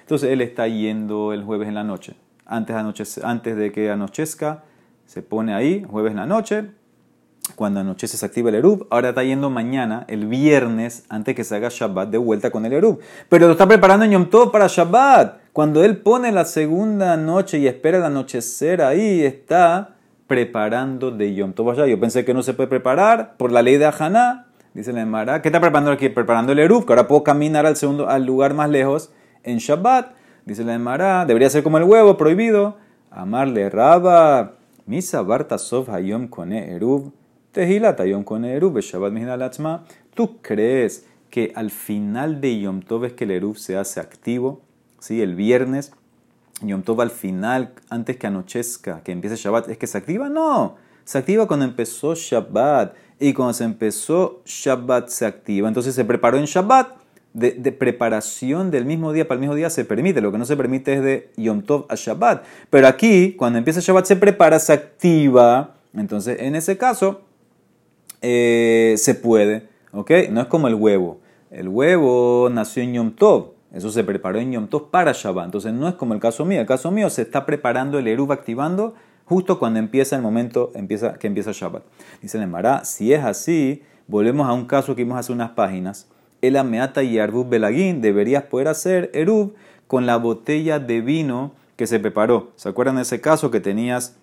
Entonces 0.00 0.30
él 0.30 0.40
está 0.40 0.66
yendo 0.68 1.32
el 1.32 1.44
jueves 1.44 1.68
en 1.68 1.74
la 1.74 1.84
noche. 1.84 2.14
Antes, 2.46 3.18
antes 3.22 3.56
de 3.56 3.72
que 3.72 3.90
anochezca, 3.90 4.64
se 5.06 5.22
pone 5.22 5.54
ahí, 5.54 5.84
jueves 5.88 6.10
en 6.10 6.16
la 6.16 6.26
noche. 6.26 6.70
Cuando 7.56 7.80
anochece 7.80 8.16
se 8.16 8.24
activa 8.24 8.48
el 8.50 8.56
Erub. 8.56 8.86
Ahora 8.90 9.10
está 9.10 9.22
yendo 9.24 9.50
mañana, 9.50 10.04
el 10.08 10.26
viernes, 10.26 11.04
antes 11.08 11.34
que 11.34 11.44
se 11.44 11.56
haga 11.56 11.68
Shabbat, 11.70 12.08
de 12.08 12.18
vuelta 12.18 12.50
con 12.50 12.64
el 12.64 12.72
Erub. 12.72 13.00
Pero 13.28 13.46
lo 13.46 13.52
está 13.52 13.66
preparando 13.66 14.04
en 14.04 14.12
Yom 14.12 14.30
Tov 14.30 14.50
para 14.50 14.66
Shabbat. 14.68 15.40
Cuando 15.52 15.84
él 15.84 15.98
pone 15.98 16.32
la 16.32 16.44
segunda 16.44 17.16
noche 17.16 17.58
y 17.58 17.66
espera 17.66 17.98
el 17.98 18.04
anochecer, 18.04 18.80
ahí 18.80 19.22
está 19.22 19.96
preparando 20.32 21.10
de 21.10 21.34
Yom 21.34 21.52
Tov 21.52 21.74
Yo 21.86 22.00
pensé 22.00 22.24
que 22.24 22.32
no 22.32 22.42
se 22.42 22.54
puede 22.54 22.66
preparar 22.66 23.36
por 23.36 23.52
la 23.52 23.60
ley 23.60 23.76
de 23.76 23.84
Ajaná. 23.84 24.46
Dice 24.72 24.90
la 24.94 25.02
Emara, 25.02 25.42
¿qué 25.42 25.48
está 25.48 25.60
preparando 25.60 25.90
aquí? 25.90 26.08
Preparando 26.08 26.52
el 26.52 26.58
Eruv, 26.58 26.86
que 26.86 26.94
ahora 26.94 27.06
puedo 27.06 27.22
caminar 27.22 27.66
al 27.66 27.76
segundo, 27.76 28.08
al 28.08 28.24
lugar 28.24 28.54
más 28.54 28.70
lejos 28.70 29.12
en 29.42 29.58
Shabbat. 29.58 30.12
Dice 30.46 30.64
la 30.64 30.72
Emara, 30.72 31.26
debería 31.26 31.50
ser 31.50 31.62
como 31.62 31.76
el 31.76 31.84
huevo, 31.84 32.16
prohibido. 32.16 32.78
Amarle 33.10 33.68
Raba, 33.68 34.52
Misa 34.86 35.20
Barta 35.20 35.58
Sof 35.58 35.90
Hayom 35.90 36.28
Kone 36.28 36.72
Eruv, 36.76 37.12
Tehilata 37.52 38.06
Yom 38.06 38.24
Kone 38.24 38.54
Eruv, 38.54 38.80
Shabbat 38.80 39.12
Latzma. 39.12 39.84
¿Tú 40.14 40.38
crees 40.40 41.06
que 41.28 41.52
al 41.54 41.70
final 41.70 42.40
de 42.40 42.58
Yom 42.58 42.80
Tov 42.80 43.04
es 43.04 43.12
que 43.12 43.24
el 43.24 43.32
Eruv 43.32 43.58
se 43.58 43.76
hace 43.76 44.00
activo? 44.00 44.62
¿Sí? 44.98 45.20
El 45.20 45.34
viernes 45.34 45.92
Yom 46.60 46.82
Tov 46.82 47.00
al 47.00 47.10
final, 47.10 47.72
antes 47.88 48.16
que 48.16 48.26
anochezca, 48.26 49.02
que 49.02 49.12
empiece 49.12 49.36
Shabbat, 49.36 49.68
¿es 49.70 49.78
que 49.78 49.86
se 49.86 49.98
activa? 49.98 50.28
No. 50.28 50.76
se 51.04 51.18
activa 51.18 51.46
cuando 51.46 51.64
empezó 51.64 52.14
Shabbat. 52.14 52.94
Y 53.18 53.34
cuando 53.34 53.52
se 53.52 53.64
empezó 53.64 54.42
Shabbat 54.44 55.08
se 55.08 55.26
activa. 55.26 55.68
Entonces 55.68 55.94
se 55.94 56.04
preparó 56.04 56.38
en 56.38 56.44
Shabbat. 56.44 57.00
De, 57.34 57.72
preparación 57.72 58.70
del 58.70 58.84
mismo 58.84 59.10
día 59.10 59.26
para 59.26 59.36
el 59.36 59.40
mismo 59.40 59.54
día 59.54 59.70
se 59.70 59.86
permite. 59.86 60.20
Lo 60.20 60.32
que 60.32 60.38
no 60.38 60.44
se 60.44 60.56
permite 60.56 60.94
es 60.94 61.02
de 61.02 61.30
Yom 61.36 61.62
Tov 61.62 61.86
a 61.88 61.94
Shabbat. 61.94 62.44
Pero 62.68 62.86
aquí, 62.86 63.32
cuando 63.32 63.58
empieza 63.58 63.80
Shabbat, 63.80 64.04
se 64.04 64.16
prepara, 64.16 64.58
se 64.58 64.72
activa. 64.72 65.76
Entonces, 65.94 66.40
en 66.40 66.56
ese 66.56 66.76
caso, 66.76 67.22
eh, 68.20 68.94
se 68.98 69.14
puede. 69.14 69.68
¿Ok? 69.92 70.10
No 70.30 70.42
es 70.42 70.46
como 70.48 70.68
el 70.68 70.74
huevo. 70.74 71.20
El 71.50 71.68
huevo 71.68 72.48
nació 72.50 72.82
en 72.82 72.94
Yom 72.94 73.12
Tov. 73.12 73.52
Eso 73.72 73.90
se 73.90 74.04
preparó 74.04 74.38
en 74.38 74.52
Yom 74.52 74.68
Tov 74.68 74.90
para 74.90 75.12
Shabbat. 75.12 75.46
Entonces 75.46 75.72
no 75.72 75.88
es 75.88 75.94
como 75.94 76.14
el 76.14 76.20
caso 76.20 76.44
mío. 76.44 76.60
El 76.60 76.66
caso 76.66 76.90
mío 76.90 77.08
se 77.10 77.22
está 77.22 77.46
preparando 77.46 77.98
el 77.98 78.06
Eruv 78.06 78.32
activando 78.32 78.94
justo 79.24 79.58
cuando 79.58 79.78
empieza 79.78 80.16
el 80.16 80.22
momento 80.22 80.70
empieza, 80.74 81.14
que 81.14 81.26
empieza 81.26 81.52
Shabbat. 81.52 81.82
Dice 82.20 82.36
el 82.36 82.44
Emara, 82.44 82.84
si 82.84 83.12
es 83.12 83.24
así, 83.24 83.82
volvemos 84.06 84.46
a 84.46 84.52
un 84.52 84.66
caso 84.66 84.94
que 84.94 85.04
vimos 85.04 85.18
hace 85.18 85.32
unas 85.32 85.50
páginas. 85.50 86.06
El 86.42 86.56
Ameata 86.56 87.02
y 87.02 87.18
Arbub 87.18 87.48
Belagín 87.48 88.00
deberías 88.00 88.44
poder 88.44 88.68
hacer 88.68 89.10
Eruv 89.14 89.54
con 89.86 90.06
la 90.06 90.16
botella 90.16 90.78
de 90.78 91.00
vino 91.00 91.52
que 91.76 91.86
se 91.86 91.98
preparó. 91.98 92.50
¿Se 92.56 92.68
acuerdan 92.68 92.96
de 92.96 93.02
ese 93.02 93.20
caso 93.20 93.50
que 93.50 93.60
tenías 93.60 94.16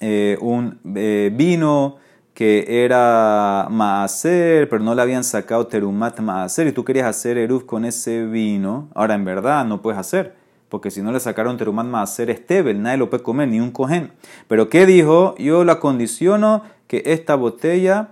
eh, 0.00 0.36
un 0.40 0.80
eh, 0.96 1.30
vino 1.34 1.96
que 2.34 2.84
era 2.84 3.68
maaser, 3.70 4.68
pero 4.68 4.82
no 4.82 4.94
le 4.94 5.02
habían 5.02 5.22
sacado 5.22 5.68
terumat 5.68 6.18
maaser 6.18 6.66
y 6.66 6.72
tú 6.72 6.84
querías 6.84 7.06
hacer 7.06 7.38
eruv 7.38 7.64
con 7.64 7.84
ese 7.84 8.26
vino, 8.26 8.88
ahora 8.94 9.14
en 9.14 9.24
verdad 9.24 9.64
no 9.64 9.80
puedes 9.80 10.00
hacer, 10.00 10.34
porque 10.68 10.90
si 10.90 11.00
no 11.00 11.12
le 11.12 11.20
sacaron 11.20 11.56
terumat 11.56 11.86
maaser 11.86 12.30
es 12.30 12.44
tebel, 12.44 12.82
nadie 12.82 12.98
lo 12.98 13.08
puede 13.08 13.22
comer, 13.22 13.48
ni 13.48 13.60
un 13.60 13.70
cohen. 13.70 14.12
Pero 14.48 14.68
¿qué 14.68 14.84
dijo? 14.84 15.36
Yo 15.38 15.64
la 15.64 15.78
condiciono 15.78 16.64
que 16.88 17.04
esta 17.06 17.36
botella 17.36 18.08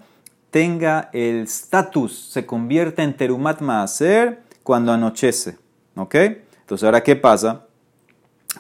tenga 0.53 1.11
el 1.13 1.43
estatus, 1.43 2.31
se 2.31 2.47
convierta 2.47 3.03
en 3.03 3.17
terumat 3.17 3.61
maaser 3.61 4.43
cuando 4.63 4.93
anochece, 4.93 5.59
¿ok? 5.97 6.15
Entonces 6.61 6.85
ahora 6.85 7.03
¿qué 7.03 7.17
pasa? 7.17 7.67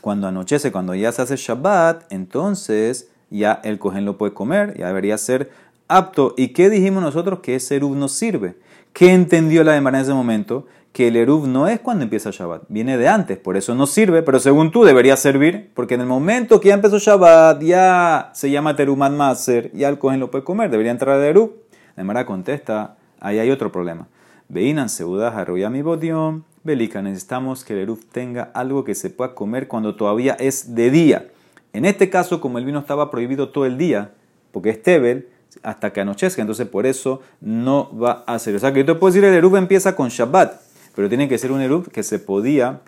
Cuando 0.00 0.26
anochece, 0.26 0.72
cuando 0.72 0.96
ya 0.96 1.12
se 1.12 1.22
hace 1.22 1.36
Shabbat, 1.36 2.10
entonces 2.10 3.11
ya 3.38 3.60
el 3.64 3.78
cohen 3.78 4.04
lo 4.04 4.18
puede 4.18 4.34
comer, 4.34 4.76
ya 4.78 4.86
debería 4.86 5.18
ser 5.18 5.50
apto. 5.88 6.34
¿Y 6.36 6.48
qué 6.48 6.70
dijimos 6.70 7.02
nosotros? 7.02 7.40
Que 7.40 7.56
ese 7.56 7.76
eruv 7.76 7.96
no 7.96 8.08
sirve. 8.08 8.54
¿Qué 8.92 9.12
entendió 9.12 9.64
la 9.64 9.72
demanda 9.72 9.98
en 9.98 10.04
ese 10.04 10.14
momento? 10.14 10.66
Que 10.92 11.08
el 11.08 11.16
eruv 11.16 11.48
no 11.48 11.68
es 11.68 11.80
cuando 11.80 12.04
empieza 12.04 12.30
Shabbat, 12.30 12.64
viene 12.68 12.98
de 12.98 13.08
antes, 13.08 13.38
por 13.38 13.56
eso 13.56 13.74
no 13.74 13.86
sirve, 13.86 14.22
pero 14.22 14.38
según 14.38 14.70
tú 14.70 14.84
debería 14.84 15.16
servir, 15.16 15.70
porque 15.72 15.94
en 15.94 16.02
el 16.02 16.06
momento 16.06 16.60
que 16.60 16.68
ya 16.68 16.74
empezó 16.74 16.98
Shabbat, 16.98 17.62
ya 17.62 18.30
se 18.34 18.50
llama 18.50 18.76
terumat 18.76 19.10
maser, 19.12 19.72
ya 19.72 19.88
el 19.88 19.98
cohen 19.98 20.20
lo 20.20 20.30
puede 20.30 20.44
comer, 20.44 20.70
debería 20.70 20.92
entrar 20.92 21.18
el 21.18 21.24
eruv. 21.24 21.52
La 21.96 22.02
demanda 22.02 22.26
contesta, 22.26 22.96
ahí 23.20 23.38
hay 23.38 23.50
otro 23.50 23.72
problema. 23.72 24.06
Veinan 24.50 24.90
seudas 24.90 25.34
mi 25.70 25.80
bodión, 25.80 26.44
belica, 26.62 27.00
necesitamos 27.00 27.64
que 27.64 27.72
el 27.72 27.80
eruv 27.80 28.04
tenga 28.12 28.50
algo 28.52 28.84
que 28.84 28.94
se 28.94 29.08
pueda 29.08 29.34
comer 29.34 29.68
cuando 29.68 29.94
todavía 29.94 30.34
es 30.34 30.74
de 30.74 30.90
día. 30.90 31.28
En 31.72 31.84
este 31.84 32.10
caso, 32.10 32.40
como 32.40 32.58
el 32.58 32.64
vino 32.64 32.78
estaba 32.78 33.10
prohibido 33.10 33.48
todo 33.48 33.66
el 33.66 33.78
día, 33.78 34.12
porque 34.50 34.70
es 34.70 34.82
tebel, 34.82 35.28
hasta 35.62 35.92
que 35.92 36.00
anochezca, 36.00 36.40
entonces 36.40 36.66
por 36.66 36.86
eso 36.86 37.20
no 37.40 37.90
va 37.96 38.24
a 38.26 38.38
ser. 38.38 38.54
O 38.56 38.58
sea 38.58 38.72
que 38.72 38.80
yo 38.80 38.86
te 38.86 38.94
puedo 38.94 39.12
decir, 39.12 39.24
el 39.24 39.34
eruv 39.34 39.56
empieza 39.56 39.94
con 39.94 40.08
Shabbat, 40.08 40.60
pero 40.94 41.08
tiene 41.08 41.28
que 41.28 41.38
ser 41.38 41.52
un 41.52 41.60
eruv 41.60 41.90
que 41.90 42.02
se 42.02 42.18
podía 42.18 42.80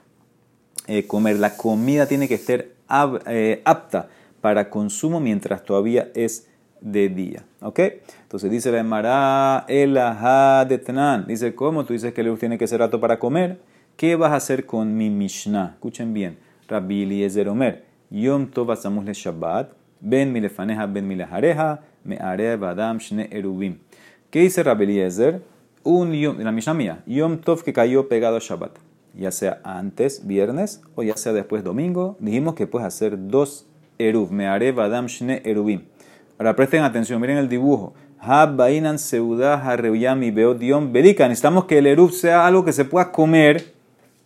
eh, 0.86 1.06
comer. 1.06 1.38
La 1.38 1.56
comida 1.56 2.06
tiene 2.06 2.28
que 2.28 2.34
estar 2.34 2.66
eh, 3.26 3.62
apta 3.64 4.08
para 4.40 4.70
consumo 4.70 5.20
mientras 5.20 5.64
todavía 5.64 6.10
es 6.14 6.48
de 6.80 7.08
día. 7.08 7.44
¿Ok? 7.60 7.80
Entonces 8.22 8.50
dice 8.50 8.70
la 8.70 8.80
Emara, 8.80 9.64
el 9.68 9.94
de. 9.94 11.24
Dice, 11.26 11.54
¿cómo? 11.54 11.84
Tú 11.84 11.92
dices 11.92 12.12
que 12.12 12.20
el 12.20 12.28
eruv 12.28 12.38
tiene 12.38 12.58
que 12.58 12.66
ser 12.66 12.82
apto 12.82 13.00
para 13.00 13.18
comer. 13.18 13.58
¿Qué 13.96 14.16
vas 14.16 14.32
a 14.32 14.36
hacer 14.36 14.66
con 14.66 14.96
mi 14.96 15.08
Mishnah? 15.08 15.72
Escuchen 15.74 16.12
bien. 16.12 16.38
Rabbi 16.68 17.04
Eliezer 17.04 17.48
Omer. 17.48 17.93
Yom 18.14 18.46
Tov 18.46 18.68
le 19.04 19.12
Shabbat, 19.12 19.70
Ben 20.00 20.30
milefaneja, 20.32 20.86
ben 20.86 21.04
milejareja, 21.04 21.80
me 22.04 22.16
badam 22.56 22.98
shne 23.00 23.28
erubim. 23.32 23.78
¿Qué 24.30 24.40
dice 24.42 24.62
Rabbi 24.62 24.84
Eliezer? 24.84 25.42
Un 25.82 26.12
yom, 26.12 26.38
la 26.38 26.52
Mishnah 26.52 26.74
mía, 26.74 27.02
Yom 27.06 27.38
Tov 27.38 27.64
que 27.64 27.72
cayó 27.72 28.08
pegado 28.08 28.36
a 28.36 28.38
Shabbat, 28.38 28.78
ya 29.14 29.32
sea 29.32 29.60
antes, 29.64 30.24
viernes, 30.24 30.80
o 30.94 31.02
ya 31.02 31.16
sea 31.16 31.32
después, 31.32 31.64
domingo, 31.64 32.16
dijimos 32.20 32.54
que 32.54 32.68
puedes 32.68 32.86
hacer 32.86 33.16
dos 33.18 33.66
eruv, 33.98 34.30
me 34.30 34.46
badam 34.70 35.06
shne 35.06 35.42
erubim. 35.44 35.82
Ahora 36.38 36.54
presten 36.54 36.84
atención, 36.84 37.20
miren 37.20 37.38
el 37.38 37.48
dibujo. 37.48 37.94
Habbainan 38.20 39.00
seudah 39.00 39.56
harreuyami 39.56 40.30
beot 40.30 40.60
yom 40.60 40.92
belika. 40.92 41.26
Necesitamos 41.26 41.64
que 41.64 41.78
el 41.78 41.86
eruv 41.88 42.12
sea 42.12 42.46
algo 42.46 42.64
que 42.64 42.72
se 42.72 42.84
pueda 42.84 43.10
comer 43.10 43.74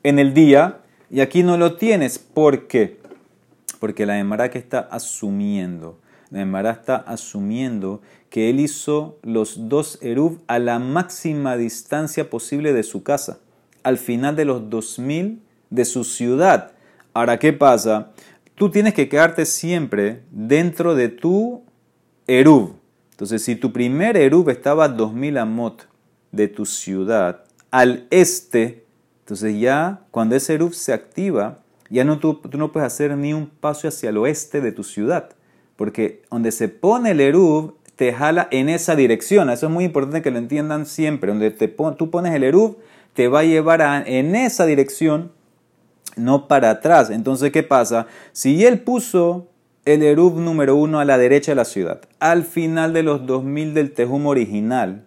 en 0.02 0.18
el 0.18 0.34
día, 0.34 0.80
y 1.10 1.20
aquí 1.20 1.42
no 1.42 1.56
lo 1.56 1.76
tienes. 1.76 2.18
¿Por 2.18 2.66
qué? 2.66 2.97
Porque 3.78 4.06
la 4.06 4.18
Emara 4.18 4.50
que 4.50 4.58
está 4.58 4.80
asumiendo, 4.80 5.98
la 6.30 6.42
Emara 6.42 6.72
está 6.72 6.96
asumiendo 6.96 8.00
que 8.30 8.50
él 8.50 8.60
hizo 8.60 9.18
los 9.22 9.68
dos 9.68 9.98
Eruv 10.02 10.40
a 10.46 10.58
la 10.58 10.78
máxima 10.78 11.56
distancia 11.56 12.28
posible 12.28 12.72
de 12.72 12.82
su 12.82 13.02
casa, 13.02 13.38
al 13.82 13.98
final 13.98 14.36
de 14.36 14.44
los 14.44 14.68
2000 14.68 15.42
de 15.70 15.84
su 15.84 16.04
ciudad. 16.04 16.72
Ahora, 17.14 17.38
¿qué 17.38 17.52
pasa? 17.52 18.10
Tú 18.54 18.70
tienes 18.70 18.94
que 18.94 19.08
quedarte 19.08 19.46
siempre 19.46 20.22
dentro 20.30 20.94
de 20.94 21.08
tu 21.08 21.62
Eruv. 22.26 22.74
Entonces, 23.12 23.42
si 23.42 23.56
tu 23.56 23.72
primer 23.72 24.16
Eruv 24.16 24.50
estaba 24.50 24.84
a 24.84 24.88
2000 24.88 25.38
amot 25.38 25.88
de 26.32 26.48
tu 26.48 26.66
ciudad, 26.66 27.44
al 27.70 28.06
este, 28.10 28.84
entonces 29.20 29.58
ya 29.60 30.00
cuando 30.10 30.36
ese 30.36 30.54
Eruv 30.54 30.72
se 30.74 30.92
activa, 30.92 31.58
ya 31.90 32.04
no, 32.04 32.18
tú, 32.18 32.40
no 32.52 32.72
puedes 32.72 32.86
hacer 32.86 33.16
ni 33.16 33.32
un 33.32 33.46
paso 33.46 33.88
hacia 33.88 34.10
el 34.10 34.18
oeste 34.18 34.60
de 34.60 34.72
tu 34.72 34.84
ciudad, 34.84 35.30
porque 35.76 36.22
donde 36.30 36.52
se 36.52 36.68
pone 36.68 37.12
el 37.12 37.20
Eruv 37.20 37.74
te 37.96 38.12
jala 38.12 38.46
en 38.52 38.68
esa 38.68 38.94
dirección. 38.94 39.50
Eso 39.50 39.66
es 39.66 39.72
muy 39.72 39.84
importante 39.84 40.22
que 40.22 40.30
lo 40.30 40.38
entiendan 40.38 40.86
siempre. 40.86 41.32
Donde 41.32 41.50
te 41.50 41.66
tú 41.66 42.10
pones 42.10 42.32
el 42.32 42.44
Eruv, 42.44 42.76
te 43.12 43.26
va 43.26 43.40
a 43.40 43.44
llevar 43.44 44.04
en 44.06 44.36
esa 44.36 44.66
dirección, 44.66 45.32
no 46.14 46.46
para 46.46 46.70
atrás. 46.70 47.10
Entonces, 47.10 47.50
¿qué 47.50 47.64
pasa? 47.64 48.06
Si 48.32 48.64
él 48.64 48.80
puso 48.80 49.48
el 49.84 50.04
Eruv 50.04 50.38
número 50.38 50.76
uno 50.76 51.00
a 51.00 51.04
la 51.04 51.18
derecha 51.18 51.52
de 51.52 51.56
la 51.56 51.64
ciudad, 51.64 52.02
al 52.20 52.44
final 52.44 52.92
de 52.92 53.02
los 53.02 53.26
2000 53.26 53.74
del 53.74 53.92
Tejum 53.92 54.26
original, 54.26 55.04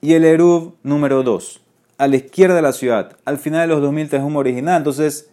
y 0.00 0.12
el 0.12 0.24
Eruv 0.24 0.74
número 0.84 1.24
dos 1.24 1.62
a 1.98 2.06
la 2.06 2.16
izquierda 2.16 2.54
de 2.54 2.62
la 2.62 2.72
ciudad, 2.72 3.16
al 3.24 3.38
final 3.38 3.68
de 3.68 3.74
los 3.74 3.82
2000 3.82 4.08
Tejum 4.08 4.36
original, 4.36 4.78
entonces 4.78 5.30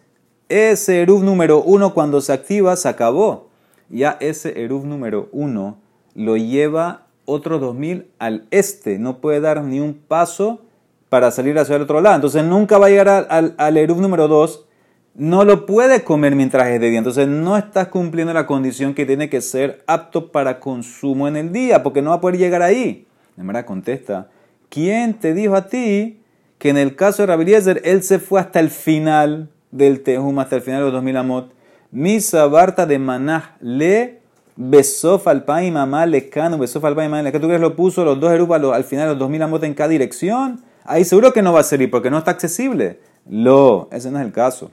ese 0.48 1.02
Eruv 1.02 1.22
número 1.22 1.62
uno 1.62 1.94
cuando 1.94 2.20
se 2.20 2.32
activa 2.32 2.76
se 2.76 2.88
acabó. 2.88 3.48
Ya 3.88 4.16
ese 4.20 4.62
Eruv 4.62 4.84
número 4.84 5.28
uno 5.32 5.78
lo 6.14 6.36
lleva 6.36 7.06
otros 7.24 7.60
2000 7.60 8.10
al 8.18 8.46
este. 8.50 8.98
No 8.98 9.18
puede 9.18 9.40
dar 9.40 9.62
ni 9.62 9.80
un 9.80 9.94
paso 9.94 10.60
para 11.08 11.30
salir 11.30 11.58
hacia 11.58 11.76
el 11.76 11.82
otro 11.82 12.00
lado. 12.00 12.16
Entonces 12.16 12.44
nunca 12.44 12.78
va 12.78 12.86
a 12.86 12.90
llegar 12.90 13.26
al, 13.28 13.54
al 13.56 13.76
Eruv 13.76 14.00
número 14.00 14.28
2. 14.28 14.66
No 15.14 15.44
lo 15.44 15.66
puede 15.66 16.04
comer 16.04 16.36
mientras 16.36 16.68
es 16.68 16.80
de 16.80 16.90
día. 16.90 16.98
Entonces 16.98 17.26
no 17.26 17.56
estás 17.56 17.88
cumpliendo 17.88 18.32
la 18.32 18.46
condición 18.46 18.94
que 18.94 19.06
tiene 19.06 19.28
que 19.28 19.40
ser 19.40 19.82
apto 19.86 20.30
para 20.30 20.60
consumo 20.60 21.26
en 21.26 21.36
el 21.36 21.52
día, 21.52 21.82
porque 21.82 22.02
no 22.02 22.10
va 22.10 22.16
a 22.16 22.20
poder 22.20 22.38
llegar 22.38 22.62
ahí. 22.62 23.06
De 23.34 23.42
manera 23.42 23.66
contesta, 23.66 24.28
¿quién 24.68 25.14
te 25.14 25.32
dijo 25.34 25.56
a 25.56 25.68
ti 25.68 26.20
que 26.58 26.70
en 26.70 26.76
el 26.76 26.96
caso 26.96 27.22
de 27.22 27.26
Rabeliezer 27.26 27.80
él 27.84 28.02
se 28.02 28.18
fue 28.18 28.40
hasta 28.40 28.60
el 28.60 28.70
final 28.70 29.50
del 29.76 30.02
Tehum 30.02 30.38
hasta 30.38 30.56
el 30.56 30.62
final 30.62 30.80
de 30.80 30.84
los 30.86 30.92
2000 30.94 31.16
amot. 31.16 31.52
Misa 31.90 32.46
Barta 32.46 32.86
de 32.86 32.98
Manah 32.98 33.56
le 33.60 34.20
Besof 34.56 35.28
al 35.28 35.44
y 35.64 35.70
mamá 35.70 36.06
le 36.06 36.30
cano, 36.30 36.56
Besof 36.56 36.84
al 36.84 36.94
le 36.94 37.32
¿Tú 37.32 37.46
crees 37.46 37.60
lo 37.60 37.76
puso 37.76 38.04
los 38.04 38.18
dos 38.18 38.32
erúbalos 38.32 38.74
al 38.74 38.84
final 38.84 39.06
de 39.06 39.10
los 39.10 39.18
2000 39.18 39.42
amot 39.42 39.64
en 39.64 39.74
cada 39.74 39.90
dirección? 39.90 40.62
Ahí 40.84 41.04
seguro 41.04 41.32
que 41.32 41.42
no 41.42 41.52
va 41.52 41.60
a 41.60 41.64
servir 41.64 41.90
porque 41.90 42.10
no 42.10 42.18
está 42.18 42.30
accesible. 42.30 43.00
Lo, 43.28 43.88
ese 43.92 44.10
no 44.10 44.18
es 44.18 44.24
el 44.24 44.32
caso. 44.32 44.70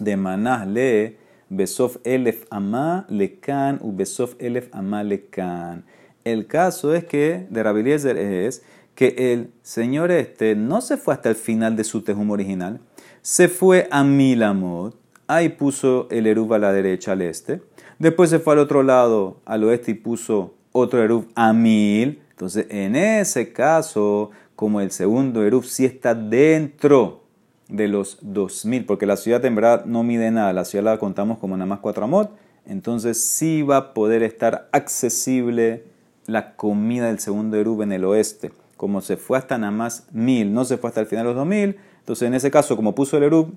De 0.00 0.16
Manah 0.16 0.64
le 0.66 1.16
Besof 1.48 1.96
elef 2.04 2.44
amá 2.50 3.06
le 3.08 3.38
can 3.38 3.78
u 3.80 3.92
Besof 3.92 4.34
elef 4.38 4.68
amá 4.72 5.02
le 5.02 5.26
can. 5.26 5.84
El 6.24 6.46
caso 6.46 6.94
es 6.94 7.04
que 7.04 7.46
de 7.48 7.62
Rabeliezer 7.62 8.18
es 8.18 8.62
que 8.94 9.32
el 9.32 9.50
señor 9.62 10.10
este 10.10 10.56
no 10.56 10.80
se 10.80 10.96
fue 10.96 11.14
hasta 11.14 11.28
el 11.28 11.36
final 11.36 11.76
de 11.76 11.84
su 11.84 12.02
Tehum 12.02 12.30
original, 12.30 12.80
se 13.28 13.48
fue 13.48 13.88
a 13.90 14.04
Milamot, 14.04 14.96
ahí 15.26 15.50
puso 15.50 16.08
el 16.10 16.26
Eruv 16.26 16.54
a 16.54 16.58
la 16.58 16.72
derecha 16.72 17.12
al 17.12 17.20
este, 17.20 17.60
después 17.98 18.30
se 18.30 18.38
fue 18.38 18.54
al 18.54 18.58
otro 18.58 18.82
lado, 18.82 19.36
al 19.44 19.64
oeste, 19.64 19.90
y 19.90 19.94
puso 19.94 20.54
otro 20.72 21.04
Eruv 21.04 21.26
a 21.34 21.52
Mil. 21.52 22.22
Entonces, 22.30 22.64
en 22.70 22.96
ese 22.96 23.52
caso, 23.52 24.30
como 24.56 24.80
el 24.80 24.90
segundo 24.92 25.44
Eruv 25.44 25.66
sí 25.66 25.84
está 25.84 26.14
dentro 26.14 27.24
de 27.68 27.88
los 27.88 28.16
2000, 28.22 28.86
porque 28.86 29.04
la 29.04 29.18
ciudad 29.18 29.44
en 29.44 29.56
verdad 29.56 29.84
no 29.84 30.02
mide 30.04 30.30
nada, 30.30 30.54
la 30.54 30.64
ciudad 30.64 30.86
la 30.86 30.98
contamos 30.98 31.36
como 31.36 31.54
nada 31.54 31.66
más 31.66 31.80
4 31.80 32.04
amot, 32.04 32.30
entonces 32.64 33.22
sí 33.22 33.60
va 33.60 33.76
a 33.76 33.92
poder 33.92 34.22
estar 34.22 34.70
accesible 34.72 35.84
la 36.24 36.56
comida 36.56 37.08
del 37.08 37.18
segundo 37.18 37.58
Erub 37.58 37.82
en 37.82 37.92
el 37.92 38.06
oeste. 38.06 38.52
Como 38.78 39.02
se 39.02 39.18
fue 39.18 39.36
hasta 39.36 39.58
nada 39.58 39.72
más 39.72 40.06
mil, 40.12 40.54
no 40.54 40.64
se 40.64 40.78
fue 40.78 40.88
hasta 40.88 41.00
el 41.00 41.06
final 41.06 41.24
de 41.24 41.30
los 41.32 41.36
dos 41.36 41.46
mil, 41.46 41.76
entonces 42.08 42.26
en 42.26 42.32
ese 42.32 42.50
caso, 42.50 42.74
como 42.74 42.94
puso 42.94 43.18
el 43.18 43.24
Erub 43.24 43.52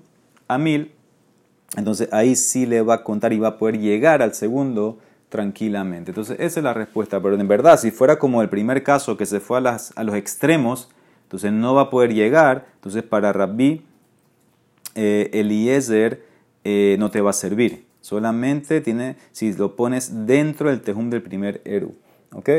a 0.46 0.58
mil, 0.58 0.92
entonces 1.74 2.10
ahí 2.12 2.36
sí 2.36 2.66
le 2.66 2.82
va 2.82 2.96
a 2.96 3.02
contar 3.02 3.32
y 3.32 3.38
va 3.38 3.48
a 3.48 3.56
poder 3.56 3.78
llegar 3.78 4.20
al 4.20 4.34
segundo 4.34 4.98
tranquilamente. 5.30 6.10
Entonces 6.10 6.36
esa 6.38 6.60
es 6.60 6.64
la 6.64 6.74
respuesta, 6.74 7.18
pero 7.22 7.40
en 7.40 7.48
verdad, 7.48 7.80
si 7.80 7.90
fuera 7.90 8.18
como 8.18 8.42
el 8.42 8.50
primer 8.50 8.82
caso 8.82 9.16
que 9.16 9.24
se 9.24 9.40
fue 9.40 9.56
a, 9.56 10.02
los 10.02 10.14
extremos, 10.14 10.90
entonces 11.22 11.50
no 11.50 11.74
va 11.74 11.82
a 11.84 11.88
poder 11.88 12.12
llegar, 12.12 12.66
entonces 12.74 13.02
para 13.02 13.32
Rabbi 13.32 13.86
eh, 14.96 15.30
Eliezer 15.32 16.22
eh, 16.62 16.96
no 16.98 17.10
te 17.10 17.22
va 17.22 17.30
a 17.30 17.32
servir. 17.32 17.86
Solamente 18.02 18.82
tiene, 18.82 19.16
si 19.30 19.54
lo 19.54 19.76
pones 19.76 20.26
dentro 20.26 20.68
del 20.68 20.82
tejum 20.82 21.08
del 21.08 21.22
primer 21.22 21.62
Eru. 21.64 21.94
¿Ok? 22.34 22.50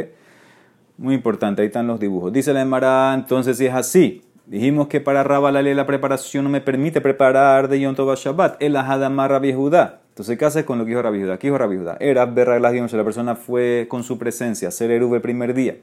Muy 0.98 1.14
importante, 1.14 1.62
ahí 1.62 1.68
están 1.68 1.86
los 1.86 2.00
dibujos. 2.00 2.34
Dice 2.34 2.52
la 2.52 2.64
Emara, 2.64 3.14
entonces 3.14 3.60
si 3.60 3.68
es 3.68 3.76
así, 3.76 4.24
dijimos 4.46 4.88
que 4.88 5.02
para 5.02 5.24
Rabba 5.24 5.52
la 5.52 5.86
preparación 5.86 6.44
no 6.44 6.50
me 6.50 6.62
permite 6.62 7.02
preparar 7.02 7.68
de 7.68 7.80
Yom 7.80 7.96
Tov 7.96 8.16
Shabbat, 8.16 8.62
el 8.62 8.76
Ahadamar 8.76 9.32
Rabbi 9.32 9.54
Judá. 9.54 10.02
Entonces, 10.10 10.38
¿qué 10.38 10.46
haces 10.46 10.64
con 10.64 10.78
lo 10.78 10.86
que 10.86 10.90
dijo 10.90 11.02
Rabbi 11.02 11.22
Judá? 11.22 11.40
¿Qué 11.40 11.48
dijo 11.48 11.58
Rabbi 11.58 11.78
Judá? 11.78 11.98
Era 12.00 12.26
berraglas 12.26 12.92
si 12.92 12.98
la 12.98 13.04
persona 13.04 13.36
fue 13.36 13.88
con 13.90 14.04
su 14.04 14.18
presencia, 14.18 14.70
Eru 14.80 15.16
el 15.16 15.22
primer 15.22 15.54
día. 15.54 15.78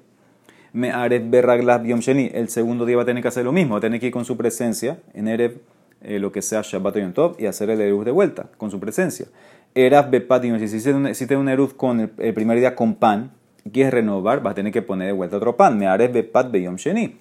Me 0.73 0.93
ares 0.93 1.29
berraglas 1.29 1.83
yom 1.83 2.01
el 2.07 2.49
segundo 2.49 2.87
día 2.87 2.97
va 2.97 3.03
a 3.03 3.07
tener 3.07 3.23
que 3.23 3.29
hacer 3.29 3.45
lo 3.45 3.51
mismo, 3.51 3.75
va 3.75 3.79
a 3.79 3.81
tener 3.81 3.99
que 3.99 4.07
ir 4.07 4.13
con 4.13 4.25
su 4.25 4.37
presencia 4.37 4.99
en 5.15 5.27
Erev 5.27 5.59
eh, 6.03 6.19
lo 6.19 6.33
que 6.33 6.43
sea 6.43 6.63
Shabbat 6.63 6.97
o 6.97 6.99
Yom 7.01 7.13
y 7.39 7.47
hacer 7.47 7.69
el 7.71 7.81
Eruv 7.81 8.05
de 8.05 8.11
vuelta 8.11 8.47
con 8.57 8.71
su 8.71 8.79
presencia. 8.79 9.27
Eras 9.75 10.11
Bepat 10.11 10.43
si 10.43 10.65
hiciste 10.65 11.37
un 11.37 11.49
Eruv 11.49 11.77
con 11.77 12.01
el, 12.01 12.35
primer 12.35 12.59
día 12.59 12.75
con 12.75 12.95
pan 12.95 13.33
y 13.65 13.71
quieres 13.71 13.93
renovar, 13.93 14.43
vas 14.43 14.53
a 14.53 14.55
tener 14.55 14.73
que 14.73 14.83
poner 14.83 15.09
de 15.09 15.13
vuelta 15.13 15.37
otro 15.37 15.57
pan. 15.57 15.77
Me 15.77 15.87
ares 15.87 16.13
Bepat 16.13 16.51
Beyom 16.51 16.77
Sheni. 16.77 17.17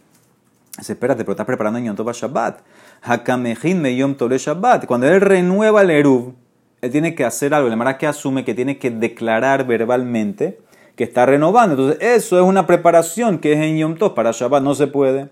Espérate, 0.87 1.23
pero 1.23 1.33
estás 1.33 1.45
preparando 1.45 1.79
Yom 1.79 1.95
Tov 1.95 2.09
a 2.09 2.13
Shabbat. 2.13 2.61
Hakamejin 3.01 3.81
me 3.81 3.95
Yom 3.95 4.15
Tov 4.15 4.31
Shabbat. 4.31 4.85
Cuando 4.85 5.07
él 5.07 5.19
renueva 5.19 5.81
el 5.81 5.89
Eruv, 5.89 6.33
él 6.81 6.91
tiene 6.91 7.15
que 7.15 7.25
hacer 7.25 7.53
algo. 7.53 7.69
La 7.69 7.75
Mara 7.75 7.97
que 7.97 8.07
asume 8.07 8.45
que 8.45 8.53
tiene 8.53 8.77
que 8.77 8.89
declarar 8.91 9.65
verbalmente 9.65 10.59
que 10.95 11.03
está 11.03 11.25
renovando. 11.25 11.75
Entonces, 11.75 11.97
eso 12.01 12.37
es 12.37 12.43
una 12.43 12.67
preparación 12.67 13.39
que 13.39 13.53
es 13.53 13.59
en 13.59 13.77
Yom 13.77 13.95
Tov. 13.95 14.13
Para 14.13 14.31
Shabbat 14.31 14.63
no 14.63 14.75
se 14.75 14.87
puede. 14.87 15.29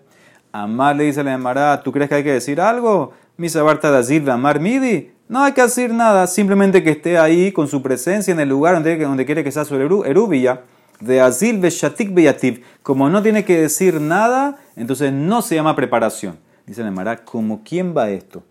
Amar 0.52 0.96
le 0.96 1.06
dice 1.06 1.22
a 1.22 1.24
la 1.24 1.38
Mara, 1.38 1.82
¿tú 1.84 1.92
crees 1.92 2.10
que 2.10 2.16
hay 2.16 2.24
que 2.24 2.34
decir 2.34 2.60
algo? 2.60 3.14
Misa 3.38 3.62
Barta 3.62 3.92
de 4.02 4.32
Amar 4.32 4.60
Midi. 4.60 5.12
No 5.30 5.44
hay 5.44 5.52
que 5.52 5.62
decir 5.62 5.94
nada, 5.94 6.26
simplemente 6.26 6.84
que 6.84 6.92
esté 6.92 7.18
ahí 7.18 7.52
con 7.52 7.68
su 7.68 7.82
presencia 7.84 8.34
en 8.34 8.40
el 8.40 8.48
lugar 8.50 8.76
donde, 8.76 8.98
donde 8.98 9.26
quiere 9.26 9.44
que 9.44 9.52
sea 9.52 9.66
su 9.66 9.76
erubilla. 9.76 10.62
De 11.00 11.22
Azil 11.22 11.60
Beshatik 11.60 12.14
Beyativ. 12.14 12.64
Como 12.84 13.10
no 13.10 13.22
tiene 13.22 13.46
que 13.46 13.60
decir 13.60 14.02
nada, 14.02 14.58
entonces 14.76 15.14
no 15.14 15.42
se 15.42 15.56
llama 15.56 15.76
preparación. 15.76 16.38
Dice 16.66 16.84
la 16.84 16.92
Mara, 16.92 17.24
¿como 17.24 17.64
quién 17.64 17.96
va 17.96 18.10
esto? 18.10 18.44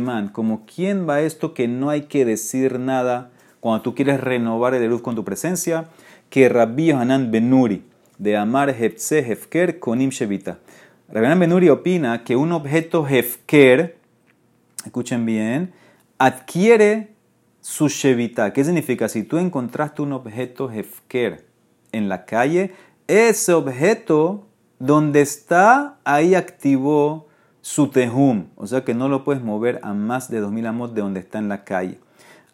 man, 0.00 0.28
como 0.28 0.66
quién 0.66 1.08
va 1.08 1.20
esto 1.20 1.54
que 1.54 1.68
no 1.68 1.90
hay 1.90 2.02
que 2.02 2.24
decir 2.24 2.80
nada 2.80 3.30
cuando 3.60 3.82
tú 3.82 3.94
quieres 3.94 4.20
renovar 4.20 4.74
el 4.74 4.82
erub 4.82 5.00
con 5.00 5.14
tu 5.14 5.24
presencia? 5.24 5.86
Que 6.28 6.48
Rabbi 6.48 6.90
Hanan 6.90 7.30
Benuri, 7.30 7.84
de 8.18 8.36
Amar 8.36 8.70
Hefse 8.70 9.20
Hefker 9.20 9.78
Konim 9.78 10.10
Shevita. 10.10 10.58
Rabbi 11.08 11.26
Hanan 11.26 11.38
Benuri 11.38 11.68
opina 11.68 12.24
que 12.24 12.34
un 12.34 12.52
objeto 12.52 13.06
Hefker, 13.06 13.96
escuchen 14.84 15.24
bien, 15.24 15.72
adquiere 16.18 17.16
su 17.60 17.88
shevita. 17.88 18.52
¿Qué 18.52 18.64
significa? 18.64 19.08
Si 19.08 19.24
tú 19.24 19.38
encontraste 19.38 20.02
un 20.02 20.12
objeto 20.12 20.70
hefker 20.70 21.45
en 21.96 22.08
la 22.08 22.24
calle, 22.24 22.74
ese 23.06 23.52
objeto 23.52 24.46
donde 24.78 25.20
está, 25.20 25.96
ahí 26.04 26.34
activó 26.34 27.26
su 27.60 27.88
tehum. 27.88 28.46
O 28.56 28.66
sea 28.66 28.84
que 28.84 28.94
no 28.94 29.08
lo 29.08 29.24
puedes 29.24 29.42
mover 29.42 29.80
a 29.82 29.92
más 29.92 30.30
de 30.30 30.40
2000 30.40 30.66
amos 30.66 30.94
de 30.94 31.00
donde 31.00 31.20
está 31.20 31.38
en 31.38 31.48
la 31.48 31.64
calle. 31.64 31.98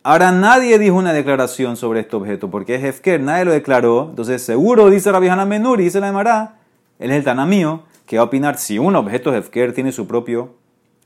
Ahora 0.04 0.32
nadie 0.32 0.78
dijo 0.78 0.96
una 0.96 1.12
declaración 1.12 1.76
sobre 1.76 2.00
este 2.00 2.16
objeto 2.16 2.50
porque 2.50 2.74
es 2.74 2.82
hefker, 2.82 3.20
nadie 3.20 3.44
lo 3.44 3.52
declaró. 3.52 4.08
Entonces 4.10 4.42
seguro, 4.42 4.90
dice 4.90 5.12
Rabbi 5.12 5.28
Hanan 5.28 5.48
Menuri, 5.48 5.84
dice 5.84 6.00
la 6.00 6.08
Emara, 6.08 6.56
él 6.98 7.10
es 7.10 7.18
el 7.18 7.24
tanamío, 7.24 7.82
que 8.06 8.16
va 8.16 8.22
a 8.22 8.26
opinar 8.26 8.58
si 8.58 8.78
un 8.78 8.96
objeto 8.96 9.34
hefker 9.34 9.72
tiene 9.72 9.92
su 9.92 10.06
propio 10.06 10.54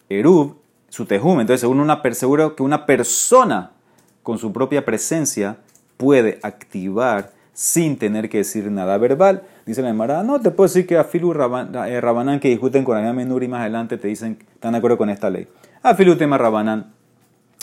erub, 0.09 0.57
su 0.89 1.05
tejum. 1.05 1.41
Entonces, 1.41 1.61
según 1.61 1.81
una, 1.81 2.03
seguro 2.13 2.57
que 2.57 2.63
una 2.63 2.87
persona 2.87 3.73
con 4.23 4.39
su 4.39 4.53
propia 4.53 4.85
presencia 4.85 5.59
puede 5.97 6.39
activar 6.43 7.33
sin 7.57 7.97
tener 7.97 8.29
que 8.29 8.37
decir 8.37 8.71
nada 8.71 8.99
verbal. 8.99 9.45
Dice 9.65 9.81
la 9.81 9.89
Emara, 9.89 10.23
no, 10.23 10.39
te 10.41 10.51
puedo 10.51 10.69
decir 10.69 10.87
que 10.87 10.99
Afilu 10.99 11.31
y 11.31 12.01
Rabanán 12.01 12.39
que 12.39 12.51
discuten 12.51 12.85
con 12.85 13.03
la 13.03 13.13
Menuri 13.15 13.49
más 13.49 13.63
adelante 13.63 13.97
te 13.97 14.09
dicen, 14.09 14.37
están 14.53 14.73
de 14.73 14.79
acuerdo 14.79 14.99
con 14.99 15.09
esta 15.09 15.31
ley. 15.31 15.49
Afilu 15.83 16.19
tema 16.19 16.37
Rabanán 16.37 16.93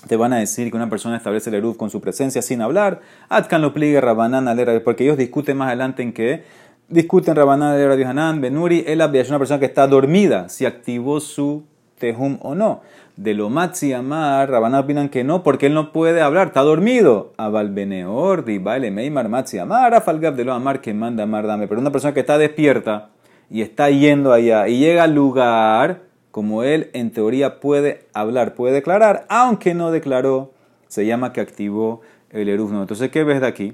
te 0.07 0.15
van 0.15 0.33
a 0.33 0.37
decir 0.37 0.71
que 0.71 0.75
una 0.75 0.89
persona 0.89 1.15
establece 1.15 1.51
el 1.51 1.57
Eruf 1.57 1.77
con 1.77 1.91
su 1.91 2.01
presencia 2.01 2.41
sin 2.41 2.63
hablar. 2.63 3.01
Atkan 3.29 3.61
lo 3.61 3.71
pligue 3.71 4.01
Rabanán 4.01 4.47
porque 4.83 5.03
ellos 5.03 5.15
discuten 5.15 5.57
más 5.57 5.67
adelante 5.67 6.01
en 6.01 6.11
que 6.11 6.43
discuten 6.87 7.35
Rabanán 7.35 7.75
alera 7.75 8.09
Hanan, 8.09 8.41
Benuri, 8.41 8.83
él 8.87 8.99
es 8.99 9.29
una 9.29 9.37
persona 9.37 9.59
que 9.59 9.67
está 9.67 9.85
dormida, 9.85 10.49
si 10.49 10.65
activó 10.65 11.19
su 11.19 11.65
tejum 11.99 12.39
o 12.41 12.55
no 12.55 12.81
de 13.15 13.33
lo 13.33 13.49
Matzi 13.49 13.93
Amar, 13.93 14.49
Rabaná 14.49 14.79
opinan 14.79 15.09
que 15.09 15.23
no, 15.23 15.43
porque 15.43 15.67
él 15.67 15.73
no 15.73 15.91
puede 15.91 16.21
hablar, 16.21 16.47
está 16.47 16.61
dormido. 16.61 17.33
Abalbeneor, 17.37 18.43
di 18.43 18.57
baile 18.57 18.89
Meimar 18.91 19.29
Matzi 19.29 19.59
Amar, 19.59 19.93
Afalgab 19.93 20.35
de 20.35 20.45
lo 20.45 20.53
Amar 20.53 20.81
que 20.81 20.93
manda 20.93 21.23
Amar 21.23 21.45
dame. 21.45 21.67
Pero 21.67 21.79
una 21.79 21.91
persona 21.91 22.13
que 22.13 22.21
está 22.21 22.37
despierta 22.37 23.09
y 23.49 23.61
está 23.61 23.89
yendo 23.89 24.33
allá 24.33 24.67
y 24.67 24.79
llega 24.79 25.03
al 25.03 25.13
lugar, 25.13 26.01
como 26.31 26.63
él 26.63 26.89
en 26.93 27.11
teoría 27.11 27.59
puede 27.59 28.07
hablar, 28.13 28.55
puede 28.55 28.73
declarar, 28.73 29.25
aunque 29.29 29.75
no 29.75 29.91
declaró, 29.91 30.51
se 30.87 31.05
llama 31.05 31.33
que 31.33 31.41
activó 31.41 32.01
el 32.31 32.49
erufno. 32.49 32.81
Entonces, 32.81 33.11
¿qué 33.11 33.23
ves 33.23 33.41
de 33.41 33.47
aquí? 33.47 33.73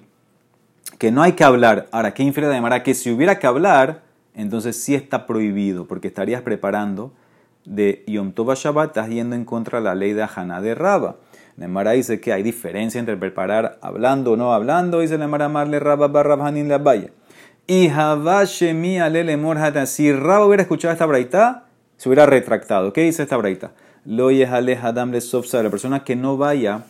Que 0.97 1.11
no 1.11 1.21
hay 1.21 1.31
que 1.31 1.45
hablar. 1.45 1.87
Ahora, 1.91 2.13
¿qué 2.13 2.23
infiere 2.23 2.49
de 2.49 2.57
Amar? 2.57 2.83
Que 2.83 2.93
si 2.93 3.09
hubiera 3.09 3.39
que 3.39 3.47
hablar, 3.47 4.01
entonces 4.35 4.81
sí 4.81 4.95
está 4.95 5.25
prohibido, 5.25 5.85
porque 5.85 6.09
estarías 6.09 6.41
preparando 6.41 7.13
de 7.69 8.03
Yom 8.07 8.33
Tov 8.33 8.53
Shabbat, 8.55 8.89
estás 8.89 9.09
yendo 9.09 9.35
en 9.35 9.45
contra 9.45 9.77
de 9.77 9.85
la 9.85 9.95
ley 9.95 10.13
de 10.13 10.23
Haná 10.23 10.59
de 10.59 10.75
Raba. 10.75 11.17
Nemara 11.55 11.91
dice 11.91 12.19
que 12.19 12.33
hay 12.33 12.41
diferencia 12.41 12.99
entre 12.99 13.15
preparar 13.15 13.77
hablando 13.81 14.31
o 14.31 14.37
no 14.37 14.53
hablando. 14.53 15.01
Dice 15.01 15.17
Nemara 15.17 15.49
Marle 15.49 15.79
Raba 15.79 16.07
Barrab 16.07 16.41
Hanin 16.41 16.67
la 16.67 16.79
Vaya. 16.79 17.11
Y 17.67 17.89
mi 18.73 18.99
Alele 18.99 19.37
Morhata. 19.37 19.85
Si 19.85 20.11
Raba 20.11 20.45
hubiera 20.45 20.63
escuchado 20.63 20.91
esta 20.91 21.05
braita, 21.05 21.67
se 21.97 22.09
hubiera 22.09 22.25
retractado. 22.25 22.91
¿Qué 22.91 23.01
dice 23.01 23.23
esta 23.23 23.37
braita? 23.37 23.71
Lo 24.03 24.31
Yehale 24.31 24.75
Hadam 24.75 25.11
Le. 25.11 25.19
La 25.63 25.69
persona 25.69 26.03
que 26.03 26.15
no 26.15 26.37
vaya 26.37 26.83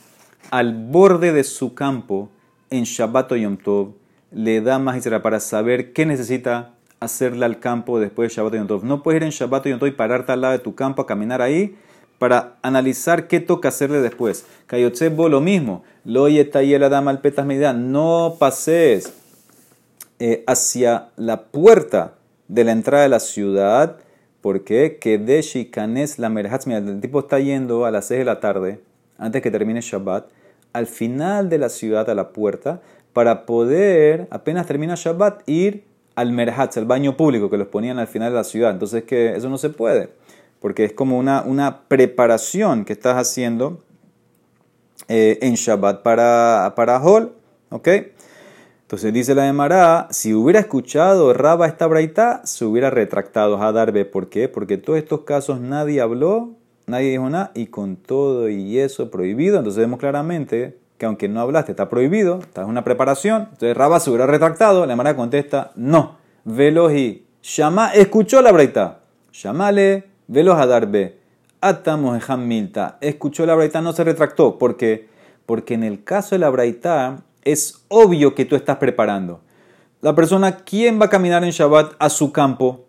al 0.52 0.74
borde 0.74 1.34
de 1.34 1.44
su 1.44 1.74
campo 1.74 2.30
en 2.70 2.84
Shabbat 2.84 3.34
o 3.34 3.36
Yom 3.36 3.58
Tov 3.58 3.96
le 4.32 4.62
da 4.62 4.80
más 4.80 5.06
para 5.22 5.40
saber 5.40 5.92
qué 5.92 6.06
necesita 6.06 6.76
hacerle 7.00 7.46
al 7.46 7.60
campo 7.60 8.00
después 8.00 8.30
de 8.30 8.36
Shabbat 8.36 8.54
y 8.54 8.58
Yom 8.58 8.68
Tov. 8.68 8.86
No 8.86 9.04
puedes 9.04 9.22
ir 9.22 9.24
en 9.24 9.32
Shabbat 9.32 9.66
y 9.66 9.70
Yom 9.70 9.80
Tov 9.80 9.88
y 9.88 9.92
pararte 9.92 10.32
al 10.32 10.42
lado 10.42 10.54
de 10.54 10.60
tu 10.60 10.76
campo 10.76 11.02
a 11.02 11.06
caminar 11.06 11.42
ahí 11.42 11.76
para 12.20 12.58
analizar 12.62 13.28
qué 13.28 13.40
toca 13.40 13.70
hacerle 13.70 14.02
después. 14.02 14.46
Kayotsebo 14.68 15.30
lo 15.30 15.42
mismo. 15.42 15.84
Lo 16.04 16.28
la 16.28 16.90
dama 16.90 17.12
al 17.12 17.22
petas 17.22 17.46
medida. 17.46 17.74
No 17.74 18.36
pases 18.38 19.14
eh, 20.20 20.44
hacia 20.46 21.10
la 21.16 21.44
puerta 21.44 22.16
de 22.48 22.66
la 22.66 22.74
entrada 22.74 23.04
de 23.04 23.10
la 23.10 23.22
ciudad. 23.22 23.98
porque 24.42 24.98
Que 25.00 25.18
de 25.18 25.42
Shikanes 25.42 26.20
la 26.20 26.30
merhatzmi. 26.30 26.76
El 26.76 27.00
tipo 27.02 27.20
está 27.20 27.40
yendo 27.40 27.86
a 27.86 27.92
las 27.92 28.08
6 28.08 28.20
de 28.20 28.26
la 28.26 28.40
tarde, 28.40 28.82
antes 29.18 29.42
que 29.42 29.52
termine 29.52 29.82
Shabbat, 29.82 30.28
al 30.74 30.88
final 30.88 31.50
de 31.50 31.58
la 31.58 31.70
ciudad, 31.70 32.10
a 32.10 32.16
la 32.16 32.30
puerta, 32.30 32.82
para 33.14 33.46
poder, 33.46 34.28
apenas 34.30 34.68
termina 34.68 34.96
Shabbat, 34.96 35.48
ir 35.48 35.84
al 36.20 36.34
merhatz, 36.34 36.76
el 36.78 36.86
baño 36.86 37.16
público 37.16 37.50
que 37.50 37.58
los 37.58 37.68
ponían 37.68 37.98
al 37.98 38.08
final 38.08 38.32
de 38.32 38.36
la 38.36 38.44
ciudad. 38.44 38.72
Entonces 38.72 39.04
que 39.06 39.36
eso 39.36 39.50
no 39.50 39.58
se 39.58 39.70
puede, 39.70 40.10
porque 40.60 40.84
es 40.84 40.94
como 40.94 41.18
una, 41.18 41.44
una 41.44 41.84
preparación 41.88 42.84
que 42.84 42.94
estás 42.94 43.16
haciendo 43.16 43.80
eh, 45.08 45.40
en 45.42 45.56
Shabbat 45.56 46.02
para, 46.04 46.74
para 46.76 47.02
Hol. 47.02 47.34
¿Ok? 47.70 47.88
Entonces 48.82 49.14
dice 49.14 49.36
la 49.36 49.48
Emara, 49.48 50.08
si 50.10 50.34
hubiera 50.34 50.60
escuchado 50.60 51.32
Raba 51.34 51.68
esta 51.68 51.86
braita, 51.86 52.42
se 52.44 52.66
hubiera 52.66 52.90
retractado 52.90 53.62
a 53.62 53.72
Darbe. 53.72 54.04
¿Por 54.04 54.30
qué? 54.30 54.50
Porque 54.50 54.74
en 54.74 54.82
todos 54.82 54.98
estos 54.98 55.22
casos 55.22 55.62
nadie 55.62 56.02
habló, 56.02 56.56
nadie 56.88 57.12
dijo 57.12 57.30
nada, 57.30 57.52
y 57.54 57.68
con 57.68 57.96
todo 57.96 58.50
y 58.50 58.80
eso 58.80 59.12
prohibido. 59.12 59.60
Entonces 59.60 59.80
vemos 59.80 60.00
claramente 60.00 60.76
que 61.00 61.06
aunque 61.06 61.30
no 61.30 61.40
hablaste, 61.40 61.72
está 61.72 61.90
prohibido, 61.90 62.40
está 62.40 62.62
en 62.62 62.68
una 62.68 62.84
preparación. 62.84 63.44
Entonces 63.54 63.76
Rabba 63.76 64.02
se 64.02 64.10
hubiera 64.10 64.28
retractado, 64.28 64.86
la 64.86 64.98
Mara 64.98 65.16
contesta, 65.16 65.72
no. 65.76 66.18
Veloji, 66.44 67.26
llama, 67.42 67.94
escuchó 67.94 68.42
la 68.42 68.52
breita. 68.52 69.00
Llamale, 69.32 70.04
velos 70.28 70.58
a 70.60 70.68
darbe. 70.68 71.18
Atamos 71.62 72.20
milta. 72.38 72.98
Escuchó 73.00 73.46
la 73.46 73.56
breita, 73.56 73.82
no 73.82 73.94
se 73.94 74.04
retractó. 74.04 74.58
¿Por 74.58 74.76
qué? 74.76 75.08
Porque 75.46 75.74
en 75.74 75.84
el 75.84 76.04
caso 76.04 76.36
de 76.36 76.40
la 76.40 76.50
braita 76.50 77.24
es 77.44 77.86
obvio 77.88 78.36
que 78.36 78.46
tú 78.46 78.58
estás 78.58 78.78
preparando. 78.78 79.40
La 80.02 80.14
persona, 80.16 80.58
¿quién 80.58 81.00
va 81.00 81.06
a 81.06 81.10
caminar 81.10 81.46
en 81.46 81.52
Shabbat 81.52 81.94
a 81.98 82.10
su 82.10 82.34
campo? 82.34 82.88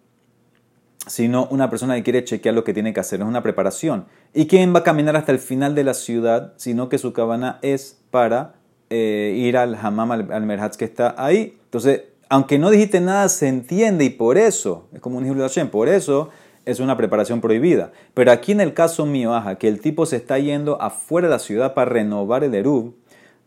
Sino 1.07 1.47
una 1.51 1.71
persona 1.71 1.95
que 1.97 2.03
quiere 2.03 2.25
chequear 2.25 2.55
lo 2.55 2.63
que 2.63 2.75
tiene 2.75 2.93
que 2.93 3.01
hacer, 3.01 3.21
es 3.21 3.27
una 3.27 3.43
preparación. 3.43 4.07
¿Y 4.35 4.47
quién 4.47 4.75
va 4.75 4.81
a 4.81 4.85
caminar 4.85 5.17
hasta 5.17 5.33
el 5.33 5.39
final 5.39 5.75
de 5.75 5.85
la 5.85 5.95
ciudad? 5.95 6.53
Sino 6.57 6.89
que 6.89 6.99
su 6.99 7.13
cabana 7.13 7.59
es 7.63 7.99
para 8.11 8.55
eh, 8.91 9.35
ir 9.37 9.57
al 9.57 9.75
hammam, 9.75 10.13
al, 10.13 10.33
al 10.33 10.71
que 10.77 10.85
está 10.85 11.15
ahí. 11.17 11.59
Entonces, 11.65 12.03
aunque 12.29 12.59
no 12.59 12.71
dijiste 12.71 13.01
nada, 13.01 13.29
se 13.29 13.49
entiende 13.49 14.05
y 14.05 14.11
por 14.11 14.39
eso, 14.39 14.89
es 14.93 15.01
como 15.01 15.19
un 15.19 15.27
hijo 15.27 15.35
de 15.35 15.65
por 15.67 15.89
eso 15.89 16.31
es 16.65 16.81
una 16.81 16.97
preparación 16.97 17.41
prohibida. 17.41 17.93
Pero 18.15 18.33
aquí 18.33 18.53
en 18.53 18.61
el 18.61 18.75
caso 18.75 19.07
mío, 19.07 19.35
aja, 19.35 19.57
que 19.57 19.69
el 19.69 19.81
tipo 19.81 20.07
se 20.07 20.17
está 20.17 20.39
yendo 20.39 20.81
afuera 20.81 21.29
de 21.29 21.33
la 21.33 21.39
ciudad 21.39 21.75
para 21.75 21.91
renovar 21.91 22.45
el 22.45 22.55
Erub, 22.55 22.95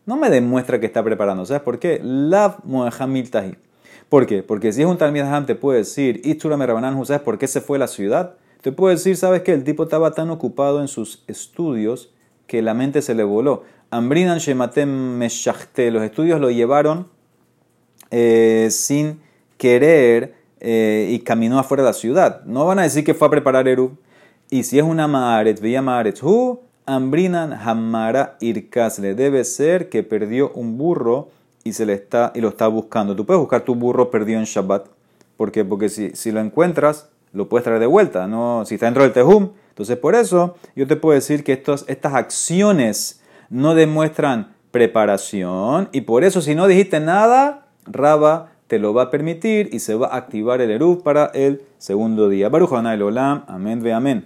no 0.06 0.16
me 0.16 0.28
demuestra 0.30 0.80
que 0.80 0.86
está 0.86 1.02
preparando. 1.02 1.46
¿Sabes 1.46 1.62
por 1.62 1.78
qué? 1.78 2.00
Lav. 2.02 2.58
¿Por 4.14 4.26
qué? 4.26 4.44
Porque 4.44 4.72
si 4.72 4.80
es 4.80 4.86
un 4.86 4.96
Talmid 4.96 5.22
Ham, 5.22 5.44
te 5.44 5.56
puede 5.56 5.78
decir, 5.78 6.20
Itzura 6.22 6.56
Merabanan, 6.56 7.04
¿sabes 7.04 7.20
por 7.22 7.36
qué 7.36 7.48
se 7.48 7.60
fue 7.60 7.78
a 7.78 7.80
la 7.80 7.88
ciudad? 7.88 8.36
Te 8.62 8.70
puede 8.70 8.94
decir, 8.94 9.16
¿sabes 9.16 9.42
qué? 9.42 9.52
El 9.52 9.64
tipo 9.64 9.82
estaba 9.82 10.12
tan 10.12 10.30
ocupado 10.30 10.80
en 10.80 10.86
sus 10.86 11.24
estudios 11.26 12.14
que 12.46 12.62
la 12.62 12.74
mente 12.74 13.02
se 13.02 13.16
le 13.16 13.24
voló. 13.24 13.64
Ambrinan 13.90 14.38
Shematem 14.38 15.18
Meshachte, 15.18 15.90
los 15.90 16.04
estudios 16.04 16.40
lo 16.40 16.48
llevaron 16.52 17.08
eh, 18.12 18.68
sin 18.70 19.20
querer 19.58 20.36
eh, 20.60 21.08
y 21.10 21.18
caminó 21.18 21.58
afuera 21.58 21.82
de 21.82 21.88
la 21.88 21.94
ciudad. 21.94 22.44
No 22.44 22.66
van 22.66 22.78
a 22.78 22.82
decir 22.82 23.02
que 23.02 23.14
fue 23.14 23.26
a 23.26 23.32
preparar 23.32 23.66
Eru. 23.66 23.98
Y 24.48 24.62
si 24.62 24.78
es 24.78 24.84
una 24.84 25.08
Maaretz, 25.08 25.60
veía 25.60 25.82
Maaretz, 25.82 26.22
hu, 26.22 26.60
Ambrinan 26.86 27.52
Hamara 27.52 28.36
le 28.40 29.14
Debe 29.16 29.42
ser 29.42 29.88
que 29.88 30.04
perdió 30.04 30.52
un 30.54 30.78
burro 30.78 31.30
y, 31.64 31.72
se 31.72 31.86
le 31.86 31.94
está, 31.94 32.32
y 32.34 32.40
lo 32.40 32.48
está 32.48 32.68
buscando. 32.68 33.16
Tú 33.16 33.26
puedes 33.26 33.40
buscar 33.40 33.62
tu 33.62 33.74
burro 33.74 34.10
perdido 34.10 34.38
en 34.38 34.44
Shabbat. 34.44 34.86
¿Por 35.36 35.50
qué? 35.50 35.64
Porque 35.64 35.88
si, 35.88 36.10
si 36.10 36.30
lo 36.30 36.40
encuentras, 36.40 37.08
lo 37.32 37.48
puedes 37.48 37.64
traer 37.64 37.80
de 37.80 37.86
vuelta. 37.86 38.28
¿no? 38.28 38.64
Si 38.64 38.74
está 38.74 38.86
dentro 38.86 39.02
del 39.02 39.12
Tehum. 39.12 39.50
Entonces, 39.70 39.96
por 39.96 40.14
eso 40.14 40.54
yo 40.76 40.86
te 40.86 40.94
puedo 40.94 41.14
decir 41.14 41.42
que 41.42 41.52
estos, 41.52 41.84
estas 41.88 42.14
acciones 42.14 43.20
no 43.50 43.74
demuestran 43.74 44.54
preparación. 44.70 45.88
Y 45.90 46.02
por 46.02 46.22
eso, 46.22 46.40
si 46.40 46.54
no 46.54 46.66
dijiste 46.68 47.00
nada, 47.00 47.66
Raba 47.86 48.52
te 48.66 48.78
lo 48.78 48.94
va 48.94 49.04
a 49.04 49.10
permitir 49.10 49.68
y 49.72 49.80
se 49.80 49.94
va 49.94 50.08
a 50.08 50.16
activar 50.16 50.60
el 50.60 50.70
Eruv 50.70 51.02
para 51.02 51.26
el 51.34 51.62
segundo 51.78 52.28
día. 52.28 52.48
Baruch 52.48 52.72
Olam. 52.72 53.44
Amén 53.46 53.82
ve 53.82 53.92
amén. 53.92 54.22